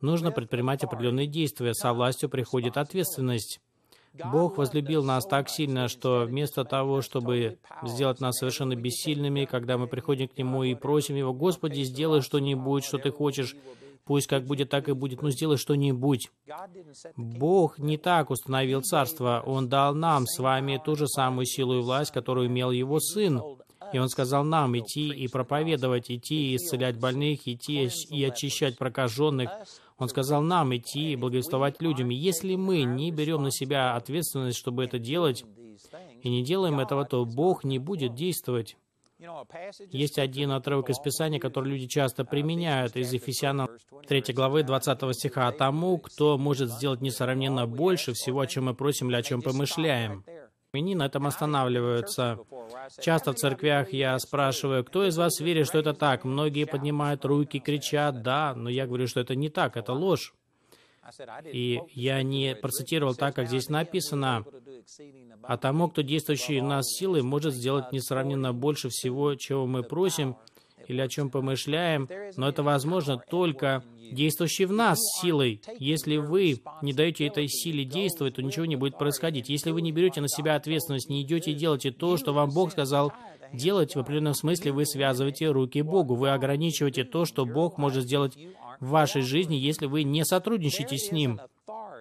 нужно 0.00 0.30
предпринимать 0.30 0.84
определенные 0.84 1.26
действия. 1.26 1.74
Со 1.74 1.92
властью 1.92 2.28
приходит 2.28 2.76
ответственность. 2.76 3.60
Бог 4.32 4.58
возлюбил 4.58 5.04
нас 5.04 5.26
так 5.26 5.48
сильно, 5.48 5.86
что 5.86 6.24
вместо 6.24 6.64
того, 6.64 7.02
чтобы 7.02 7.58
сделать 7.84 8.20
нас 8.20 8.38
совершенно 8.38 8.74
бессильными, 8.74 9.44
когда 9.44 9.78
мы 9.78 9.86
приходим 9.86 10.28
к 10.28 10.36
Нему 10.36 10.64
и 10.64 10.74
просим 10.74 11.14
Его, 11.14 11.32
«Господи, 11.32 11.82
сделай 11.82 12.20
что-нибудь, 12.20 12.84
что 12.84 12.98
Ты 12.98 13.12
хочешь», 13.12 13.54
Пусть 14.08 14.26
как 14.26 14.46
будет, 14.46 14.70
так 14.70 14.88
и 14.88 14.92
будет, 14.92 15.20
но 15.20 15.28
сделай 15.30 15.58
что-нибудь. 15.58 16.30
Бог 17.14 17.78
не 17.78 17.98
так 17.98 18.30
установил 18.30 18.80
царство. 18.80 19.42
Он 19.44 19.68
дал 19.68 19.94
нам 19.94 20.26
с 20.26 20.38
вами 20.38 20.80
ту 20.82 20.96
же 20.96 21.06
самую 21.06 21.44
силу 21.44 21.74
и 21.74 21.82
власть, 21.82 22.10
которую 22.10 22.46
имел 22.46 22.70
Его 22.70 23.00
Сын. 23.00 23.42
И 23.92 23.98
Он 23.98 24.08
сказал 24.08 24.44
нам 24.44 24.78
идти 24.78 25.08
и 25.10 25.28
проповедовать, 25.28 26.10
идти 26.10 26.52
и 26.52 26.56
исцелять 26.56 26.98
больных, 26.98 27.46
идти 27.46 27.86
и 28.08 28.24
очищать 28.24 28.78
прокаженных. 28.78 29.50
Он 29.98 30.08
сказал 30.08 30.40
нам 30.40 30.74
идти 30.74 31.12
и 31.12 31.16
благовествовать 31.16 31.82
людям. 31.82 32.10
И 32.10 32.14
если 32.14 32.56
мы 32.56 32.84
не 32.84 33.10
берем 33.10 33.42
на 33.42 33.50
себя 33.50 33.94
ответственность, 33.94 34.56
чтобы 34.56 34.84
это 34.84 34.98
делать, 34.98 35.44
и 36.22 36.30
не 36.30 36.42
делаем 36.42 36.80
этого, 36.80 37.04
то 37.04 37.26
Бог 37.26 37.62
не 37.62 37.78
будет 37.78 38.14
действовать. 38.14 38.78
Есть 39.90 40.18
один 40.18 40.52
отрывок 40.52 40.90
из 40.90 40.98
Писания, 41.00 41.40
который 41.40 41.72
люди 41.72 41.88
часто 41.88 42.24
применяют 42.24 42.96
из 42.96 43.12
Ефесянам 43.12 43.68
3 44.06 44.32
главы 44.32 44.62
20 44.62 45.12
стиха. 45.12 45.48
«А 45.48 45.52
тому, 45.52 45.98
кто 45.98 46.38
может 46.38 46.70
сделать 46.70 47.00
несравненно 47.00 47.66
больше 47.66 48.12
всего, 48.12 48.40
о 48.40 48.46
чем 48.46 48.66
мы 48.66 48.74
просим 48.74 49.08
или 49.08 49.16
о 49.16 49.22
чем 49.22 49.42
помышляем». 49.42 50.24
И 50.72 50.94
на 50.94 51.06
этом 51.06 51.26
останавливаются. 51.26 52.38
Часто 53.00 53.32
в 53.32 53.36
церквях 53.36 53.92
я 53.92 54.18
спрашиваю, 54.18 54.84
кто 54.84 55.04
из 55.04 55.16
вас 55.16 55.40
верит, 55.40 55.66
что 55.66 55.78
это 55.78 55.94
так? 55.94 56.24
Многие 56.24 56.66
поднимают 56.66 57.24
руки, 57.24 57.58
кричат 57.58 58.22
«да», 58.22 58.54
но 58.54 58.68
я 58.68 58.86
говорю, 58.86 59.08
что 59.08 59.20
это 59.20 59.34
не 59.34 59.48
так, 59.48 59.76
это 59.76 59.92
ложь. 59.94 60.34
И 61.44 61.80
я 61.94 62.22
не 62.22 62.54
процитировал 62.54 63.14
так, 63.14 63.34
как 63.34 63.48
здесь 63.48 63.68
написано. 63.68 64.44
А 65.42 65.56
тому, 65.56 65.88
кто 65.88 66.02
действующий 66.02 66.60
нас 66.60 66.86
силой, 66.86 67.22
может 67.22 67.54
сделать 67.54 67.92
несравненно 67.92 68.52
больше 68.52 68.88
всего, 68.88 69.34
чего 69.34 69.66
мы 69.66 69.82
просим 69.82 70.36
или 70.88 71.00
о 71.00 71.08
чем 71.08 71.30
помышляем, 71.30 72.08
но 72.36 72.48
это 72.48 72.62
возможно 72.62 73.22
только 73.30 73.84
действующий 74.10 74.64
в 74.64 74.72
нас 74.72 74.98
силой. 75.20 75.60
Если 75.78 76.16
вы 76.16 76.60
не 76.82 76.92
даете 76.92 77.26
этой 77.26 77.48
силе 77.48 77.84
действовать, 77.84 78.36
то 78.36 78.42
ничего 78.42 78.64
не 78.64 78.76
будет 78.76 78.98
происходить. 78.98 79.48
Если 79.48 79.70
вы 79.70 79.82
не 79.82 79.92
берете 79.92 80.20
на 80.20 80.28
себя 80.28 80.56
ответственность, 80.56 81.08
не 81.08 81.22
идете 81.22 81.52
и 81.52 81.54
делаете 81.54 81.90
то, 81.90 82.16
что 82.16 82.32
вам 82.32 82.50
Бог 82.50 82.72
сказал 82.72 83.12
делать, 83.52 83.94
в 83.94 84.00
определенном 84.00 84.34
смысле 84.34 84.72
вы 84.72 84.86
связываете 84.86 85.50
руки 85.50 85.82
Богу. 85.82 86.14
Вы 86.14 86.30
ограничиваете 86.30 87.04
то, 87.04 87.24
что 87.24 87.44
Бог 87.46 87.78
может 87.78 88.04
сделать 88.04 88.36
в 88.80 88.88
вашей 88.88 89.22
жизни, 89.22 89.56
если 89.56 89.86
вы 89.86 90.02
не 90.02 90.24
сотрудничаете 90.24 90.96
с 90.96 91.12
Ним. 91.12 91.40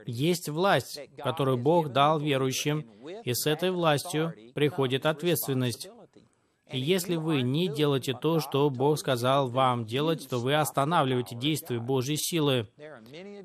Есть 0.05 0.47
власть, 0.47 1.01
которую 1.17 1.57
Бог 1.57 1.91
дал 1.91 2.19
верующим, 2.19 2.85
и 3.25 3.33
с 3.33 3.45
этой 3.45 3.71
властью 3.71 4.33
приходит 4.53 5.05
ответственность. 5.05 5.89
И 6.71 6.79
если 6.79 7.15
вы 7.15 7.41
не 7.41 7.67
делаете 7.67 8.13
то, 8.13 8.39
что 8.39 8.69
Бог 8.69 8.99
сказал 8.99 9.47
вам 9.47 9.85
делать, 9.85 10.27
то 10.29 10.39
вы 10.39 10.55
останавливаете 10.55 11.35
действие 11.35 11.79
Божьей 11.79 12.17
силы. 12.17 12.67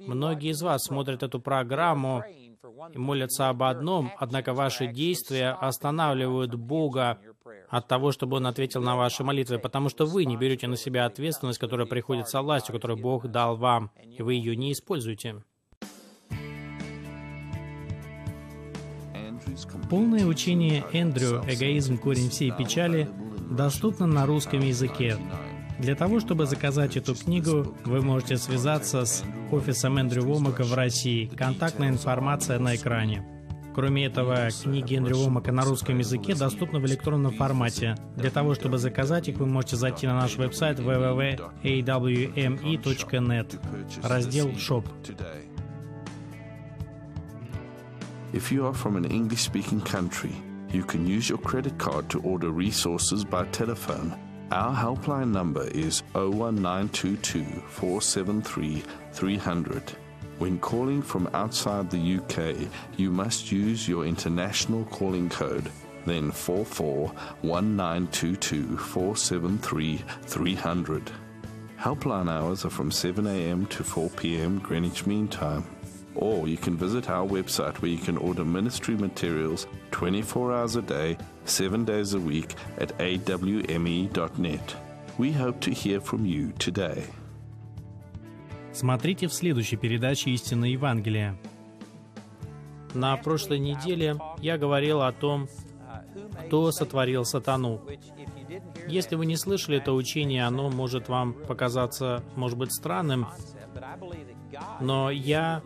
Многие 0.06 0.50
из 0.50 0.62
вас 0.62 0.84
смотрят 0.84 1.22
эту 1.22 1.40
программу 1.40 2.24
и 2.92 2.98
молятся 2.98 3.48
об 3.48 3.62
одном, 3.62 4.10
однако 4.18 4.54
ваши 4.54 4.86
действия 4.86 5.50
останавливают 5.50 6.54
Бога 6.54 7.18
от 7.68 7.88
того, 7.88 8.12
чтобы 8.12 8.36
Он 8.36 8.46
ответил 8.46 8.82
на 8.82 8.96
ваши 8.96 9.24
молитвы, 9.24 9.58
потому 9.58 9.88
что 9.88 10.04
вы 10.04 10.24
не 10.24 10.36
берете 10.36 10.66
на 10.66 10.76
себя 10.76 11.06
ответственность, 11.06 11.58
которая 11.58 11.86
приходит 11.86 12.28
со 12.28 12.42
властью, 12.42 12.74
которую 12.74 13.00
Бог 13.00 13.28
дал 13.28 13.56
вам, 13.56 13.90
и 14.04 14.22
вы 14.22 14.34
ее 14.34 14.56
не 14.56 14.72
используете. 14.72 15.42
Полное 19.90 20.26
учение 20.26 20.84
Эндрю 20.92 21.42
«Эгоизм. 21.48 21.98
Корень 21.98 22.30
всей 22.30 22.50
печали» 22.50 23.08
доступно 23.50 24.06
на 24.06 24.26
русском 24.26 24.60
языке. 24.60 25.16
Для 25.78 25.94
того, 25.94 26.20
чтобы 26.20 26.46
заказать 26.46 26.96
эту 26.96 27.14
книгу, 27.14 27.74
вы 27.84 28.02
можете 28.02 28.36
связаться 28.36 29.04
с 29.04 29.24
офисом 29.50 29.98
Эндрю 29.98 30.22
Вомака 30.22 30.64
в 30.64 30.74
России. 30.74 31.26
Контактная 31.36 31.88
информация 31.88 32.58
на 32.58 32.76
экране. 32.76 33.26
Кроме 33.74 34.04
этого, 34.04 34.48
книги 34.62 34.96
Эндрю 34.96 35.16
Вомака 35.16 35.50
на 35.50 35.62
русском 35.64 35.98
языке 35.98 36.34
доступны 36.34 36.78
в 36.78 36.86
электронном 36.86 37.32
формате. 37.32 37.96
Для 38.16 38.30
того, 38.30 38.54
чтобы 38.54 38.76
заказать 38.78 39.28
их, 39.28 39.38
вы 39.38 39.46
можете 39.46 39.76
зайти 39.76 40.06
на 40.06 40.14
наш 40.14 40.36
веб-сайт 40.36 40.78
www.awme.net, 40.78 41.48
раздел 44.06 44.50
«Shop». 44.50 44.84
If 48.32 48.50
you 48.50 48.66
are 48.66 48.72
from 48.72 48.96
an 48.96 49.04
English 49.04 49.42
speaking 49.42 49.82
country, 49.82 50.34
you 50.70 50.84
can 50.84 51.06
use 51.06 51.28
your 51.28 51.36
credit 51.36 51.76
card 51.76 52.08
to 52.08 52.22
order 52.22 52.50
resources 52.50 53.26
by 53.26 53.44
telephone. 53.48 54.18
Our 54.50 54.74
helpline 54.74 55.30
number 55.30 55.68
is 55.68 56.02
01922 56.14 57.44
473 57.44 58.82
300. 59.12 59.92
When 60.38 60.58
calling 60.60 61.02
from 61.02 61.28
outside 61.34 61.90
the 61.90 62.20
UK, 62.20 62.56
you 62.96 63.10
must 63.10 63.52
use 63.52 63.86
your 63.86 64.06
international 64.06 64.86
calling 64.86 65.28
code, 65.28 65.70
then 66.06 66.30
441922 66.30 68.78
473 68.78 69.98
300. 70.22 71.12
Helpline 71.78 72.30
hours 72.30 72.64
are 72.64 72.70
from 72.70 72.90
7am 72.90 73.68
to 73.68 73.82
4pm 73.82 74.62
Greenwich 74.62 75.04
Mean 75.04 75.28
Time 75.28 75.66
or 76.14 76.48
you 76.48 76.56
can 76.56 76.76
visit 76.76 77.08
our 77.08 77.26
website 77.26 77.80
where 77.80 77.90
you 77.90 77.98
can 77.98 78.16
order 78.16 78.44
ministry 78.44 78.96
materials 78.96 79.66
24 79.90 80.52
hours 80.52 80.76
a 80.76 80.82
day, 80.82 81.16
7 81.44 81.84
days 81.84 82.14
a 82.14 82.20
week 82.20 82.54
at 82.78 82.96
awme.net. 82.98 84.76
We 85.18 85.32
hope 85.32 85.60
to 85.60 85.70
hear 85.70 86.00
from 86.00 86.24
you 86.24 86.52
today. 86.58 87.04
Смотрите 88.72 89.28
в 89.28 89.34
следующей 89.34 89.76
передаче 89.76 90.30
«Истинное 90.30 90.70
Евангелие». 90.70 91.36
На 92.94 93.16
прошлой 93.16 93.58
неделе 93.58 94.16
я 94.38 94.56
говорил 94.58 95.02
о 95.02 95.12
том, 95.12 95.48
кто 96.46 96.72
сотворил 96.72 97.24
сатану. 97.24 97.80
Если 98.88 99.14
вы 99.14 99.26
не 99.26 99.36
слышали 99.36 99.78
это 99.78 99.92
учение, 99.92 100.46
оно 100.46 100.70
может 100.70 101.08
вам 101.08 101.32
показаться, 101.32 102.22
может 102.36 102.58
быть, 102.58 102.72
странным, 102.72 103.26
но 104.80 105.10
я 105.10 105.62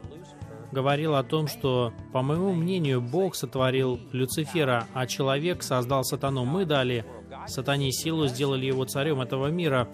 говорил 0.77 1.15
о 1.15 1.25
том, 1.25 1.49
что, 1.49 1.95
по 2.13 2.21
моему 2.21 2.53
мнению, 2.53 3.01
Бог 3.01 3.35
сотворил 3.35 3.99
Люцифера, 4.13 4.87
а 4.93 5.07
человек 5.07 5.63
создал 5.63 6.05
сатану. 6.05 6.45
Мы 6.45 6.67
дали 6.67 7.07
сатане 7.47 7.91
силу, 7.93 8.27
сделали 8.27 8.67
его 8.67 8.85
царем 8.85 9.23
этого 9.23 9.47
мира. 9.47 9.89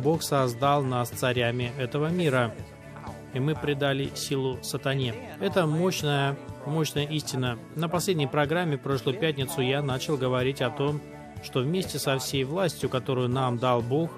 Бог 0.00 0.22
создал 0.22 0.82
нас 0.82 1.10
царями 1.10 1.72
этого 1.78 2.06
мира, 2.06 2.54
и 3.34 3.38
мы 3.38 3.54
придали 3.54 4.10
силу 4.14 4.56
сатане. 4.62 5.14
Это 5.40 5.66
мощная, 5.66 6.38
мощная 6.64 7.04
истина. 7.04 7.58
На 7.76 7.90
последней 7.90 8.26
программе, 8.26 8.78
прошлую 8.78 9.18
пятницу, 9.18 9.60
я 9.60 9.82
начал 9.82 10.16
говорить 10.16 10.62
о 10.62 10.70
том, 10.70 11.02
что 11.42 11.60
вместе 11.60 11.98
со 11.98 12.16
всей 12.16 12.44
властью, 12.44 12.88
которую 12.88 13.28
нам 13.28 13.58
дал 13.58 13.82
Бог, 13.82 14.10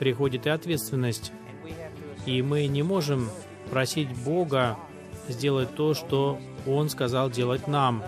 приходит 0.00 0.48
и 0.48 0.50
ответственность. 0.50 1.30
И 2.26 2.42
мы 2.42 2.66
не 2.66 2.82
можем 2.82 3.30
просить 3.70 4.08
Бога 4.24 4.76
сделать 5.28 5.74
то, 5.74 5.94
что 5.94 6.38
Он 6.66 6.88
сказал 6.88 7.30
делать 7.30 7.68
нам. 7.68 8.02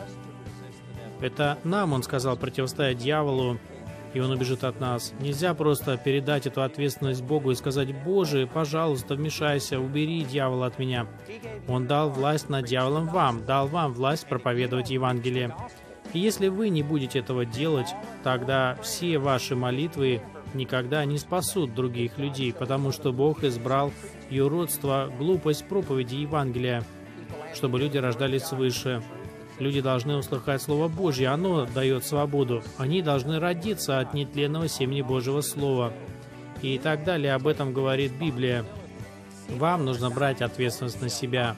Это 1.20 1.58
нам 1.64 1.92
Он 1.92 2.02
сказал 2.02 2.36
противостоять 2.36 2.98
дьяволу 2.98 3.58
и 4.14 4.20
он 4.20 4.30
убежит 4.30 4.64
от 4.64 4.80
нас. 4.80 5.12
Нельзя 5.20 5.54
просто 5.54 5.96
передать 5.96 6.46
эту 6.46 6.62
ответственность 6.62 7.22
Богу 7.22 7.50
и 7.50 7.56
сказать, 7.56 7.94
«Боже, 8.04 8.46
пожалуйста, 8.46 9.16
вмешайся, 9.16 9.80
убери 9.80 10.22
дьявола 10.22 10.66
от 10.66 10.78
меня». 10.78 11.06
Он 11.68 11.86
дал 11.86 12.10
власть 12.10 12.48
над 12.48 12.64
дьяволом 12.64 13.08
вам, 13.08 13.44
дал 13.44 13.66
вам 13.66 13.92
власть 13.92 14.26
проповедовать 14.26 14.90
Евангелие. 14.90 15.54
И 16.12 16.20
если 16.20 16.46
вы 16.46 16.68
не 16.68 16.84
будете 16.84 17.18
этого 17.18 17.44
делать, 17.44 17.88
тогда 18.22 18.78
все 18.82 19.18
ваши 19.18 19.56
молитвы 19.56 20.22
никогда 20.54 21.04
не 21.04 21.18
спасут 21.18 21.74
других 21.74 22.16
людей, 22.16 22.52
потому 22.52 22.92
что 22.92 23.12
Бог 23.12 23.42
избрал 23.42 23.92
юродство, 24.30 25.12
глупость 25.18 25.66
проповеди 25.66 26.14
Евангелия, 26.16 26.84
чтобы 27.54 27.78
люди 27.78 27.98
рождались 27.98 28.44
свыше. 28.44 29.02
Люди 29.58 29.80
должны 29.80 30.16
услыхать 30.16 30.62
Слово 30.62 30.88
Божье, 30.88 31.28
оно 31.28 31.66
дает 31.66 32.04
свободу. 32.04 32.62
Они 32.76 33.02
должны 33.02 33.38
родиться 33.38 34.00
от 34.00 34.12
нетленного 34.14 34.68
семени 34.68 35.02
Божьего 35.02 35.40
Слова. 35.42 35.92
И 36.60 36.78
так 36.78 37.04
далее, 37.04 37.34
об 37.34 37.46
этом 37.46 37.72
говорит 37.72 38.12
Библия. 38.18 38.64
Вам 39.48 39.84
нужно 39.84 40.10
брать 40.10 40.42
ответственность 40.42 41.00
на 41.00 41.08
себя. 41.08 41.56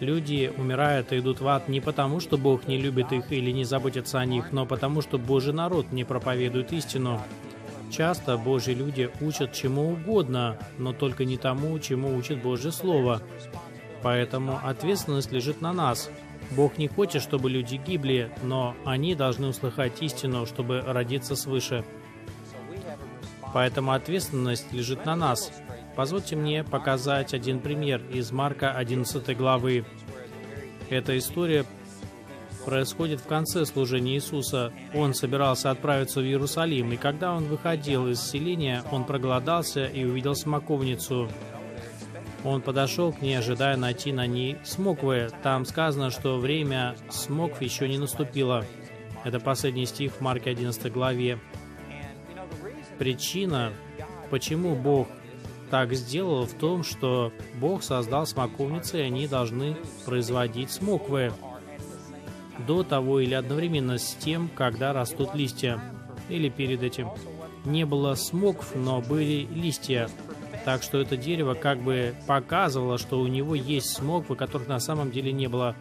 Люди 0.00 0.52
умирают 0.56 1.12
и 1.12 1.18
идут 1.18 1.40
в 1.40 1.48
ад 1.48 1.68
не 1.68 1.80
потому, 1.80 2.20
что 2.20 2.38
Бог 2.38 2.66
не 2.66 2.78
любит 2.78 3.12
их 3.12 3.30
или 3.32 3.50
не 3.50 3.64
заботится 3.64 4.18
о 4.18 4.24
них, 4.24 4.50
но 4.50 4.64
потому, 4.64 5.02
что 5.02 5.18
Божий 5.18 5.52
народ 5.52 5.92
не 5.92 6.04
проповедует 6.04 6.72
истину. 6.72 7.20
Часто 7.90 8.38
Божьи 8.38 8.72
люди 8.72 9.10
учат 9.20 9.52
чему 9.52 9.92
угодно, 9.92 10.56
но 10.78 10.92
только 10.92 11.24
не 11.24 11.36
тому, 11.36 11.78
чему 11.78 12.16
учит 12.16 12.42
Божье 12.42 12.72
Слово. 12.72 13.20
Поэтому 14.02 14.58
ответственность 14.62 15.32
лежит 15.32 15.60
на 15.60 15.72
нас. 15.72 16.10
Бог 16.52 16.78
не 16.78 16.88
хочет, 16.88 17.22
чтобы 17.22 17.50
люди 17.50 17.76
гибли, 17.76 18.32
но 18.42 18.74
они 18.84 19.14
должны 19.14 19.48
услыхать 19.48 20.02
истину, 20.02 20.46
чтобы 20.46 20.80
родиться 20.80 21.36
свыше. 21.36 21.84
Поэтому 23.52 23.92
ответственность 23.92 24.72
лежит 24.72 25.04
на 25.04 25.16
нас. 25.16 25.52
Позвольте 25.96 26.36
мне 26.36 26.64
показать 26.64 27.34
один 27.34 27.60
пример 27.60 28.00
из 28.10 28.30
Марка 28.32 28.72
11 28.72 29.36
главы. 29.36 29.84
Эта 30.88 31.18
история 31.18 31.64
происходит 32.64 33.20
в 33.20 33.26
конце 33.26 33.64
служения 33.64 34.14
Иисуса. 34.14 34.72
Он 34.94 35.14
собирался 35.14 35.70
отправиться 35.70 36.20
в 36.20 36.24
Иерусалим, 36.24 36.92
и 36.92 36.96
когда 36.96 37.34
он 37.34 37.44
выходил 37.44 38.08
из 38.08 38.20
селения, 38.20 38.82
он 38.90 39.04
проголодался 39.04 39.86
и 39.86 40.04
увидел 40.04 40.34
смоковницу. 40.34 41.28
Он 42.44 42.62
подошел 42.62 43.12
к 43.12 43.20
ней, 43.20 43.38
ожидая 43.38 43.76
найти 43.76 44.12
на 44.12 44.26
ней 44.26 44.56
смоквы. 44.64 45.30
Там 45.42 45.64
сказано, 45.66 46.10
что 46.10 46.38
время 46.38 46.96
смокв 47.10 47.60
еще 47.60 47.88
не 47.88 47.98
наступило. 47.98 48.64
Это 49.24 49.40
последний 49.40 49.86
стих 49.86 50.12
в 50.14 50.20
Марке 50.20 50.50
11 50.50 50.90
главе. 50.92 51.38
Причина, 52.98 53.72
почему 54.30 54.74
Бог 54.74 55.08
так 55.70 55.92
сделал, 55.94 56.46
в 56.46 56.54
том, 56.54 56.82
что 56.82 57.32
Бог 57.54 57.82
создал 57.82 58.26
смоковницы, 58.26 58.98
и 58.98 59.02
они 59.02 59.26
должны 59.28 59.76
производить 60.04 60.70
смоквы 60.70 61.32
до 62.66 62.82
того 62.82 63.20
или 63.20 63.34
одновременно 63.34 63.98
с 63.98 64.14
тем, 64.14 64.50
когда 64.54 64.92
растут 64.92 65.34
листья, 65.34 65.80
или 66.28 66.48
перед 66.48 66.82
этим. 66.82 67.08
Не 67.64 67.84
было 67.84 68.14
смокв, 68.14 68.74
но 68.74 69.00
были 69.00 69.46
листья. 69.52 70.08
Так 70.64 70.82
что 70.82 71.00
это 71.00 71.16
дерево 71.16 71.54
как 71.54 71.80
бы 71.80 72.14
показывало, 72.26 72.98
что 72.98 73.20
у 73.20 73.26
него 73.26 73.54
есть 73.54 73.90
смоквы, 73.90 74.36
которых 74.36 74.68
на 74.68 74.78
самом 74.78 75.10
деле 75.10 75.32
не 75.32 75.48
было. 75.48 75.74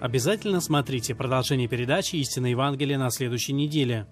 Обязательно 0.00 0.60
смотрите 0.60 1.14
продолжение 1.14 1.68
передачи 1.68 2.16
«Истинное 2.16 2.50
Евангелие» 2.50 2.98
на 2.98 3.10
следующей 3.10 3.52
неделе. 3.52 4.06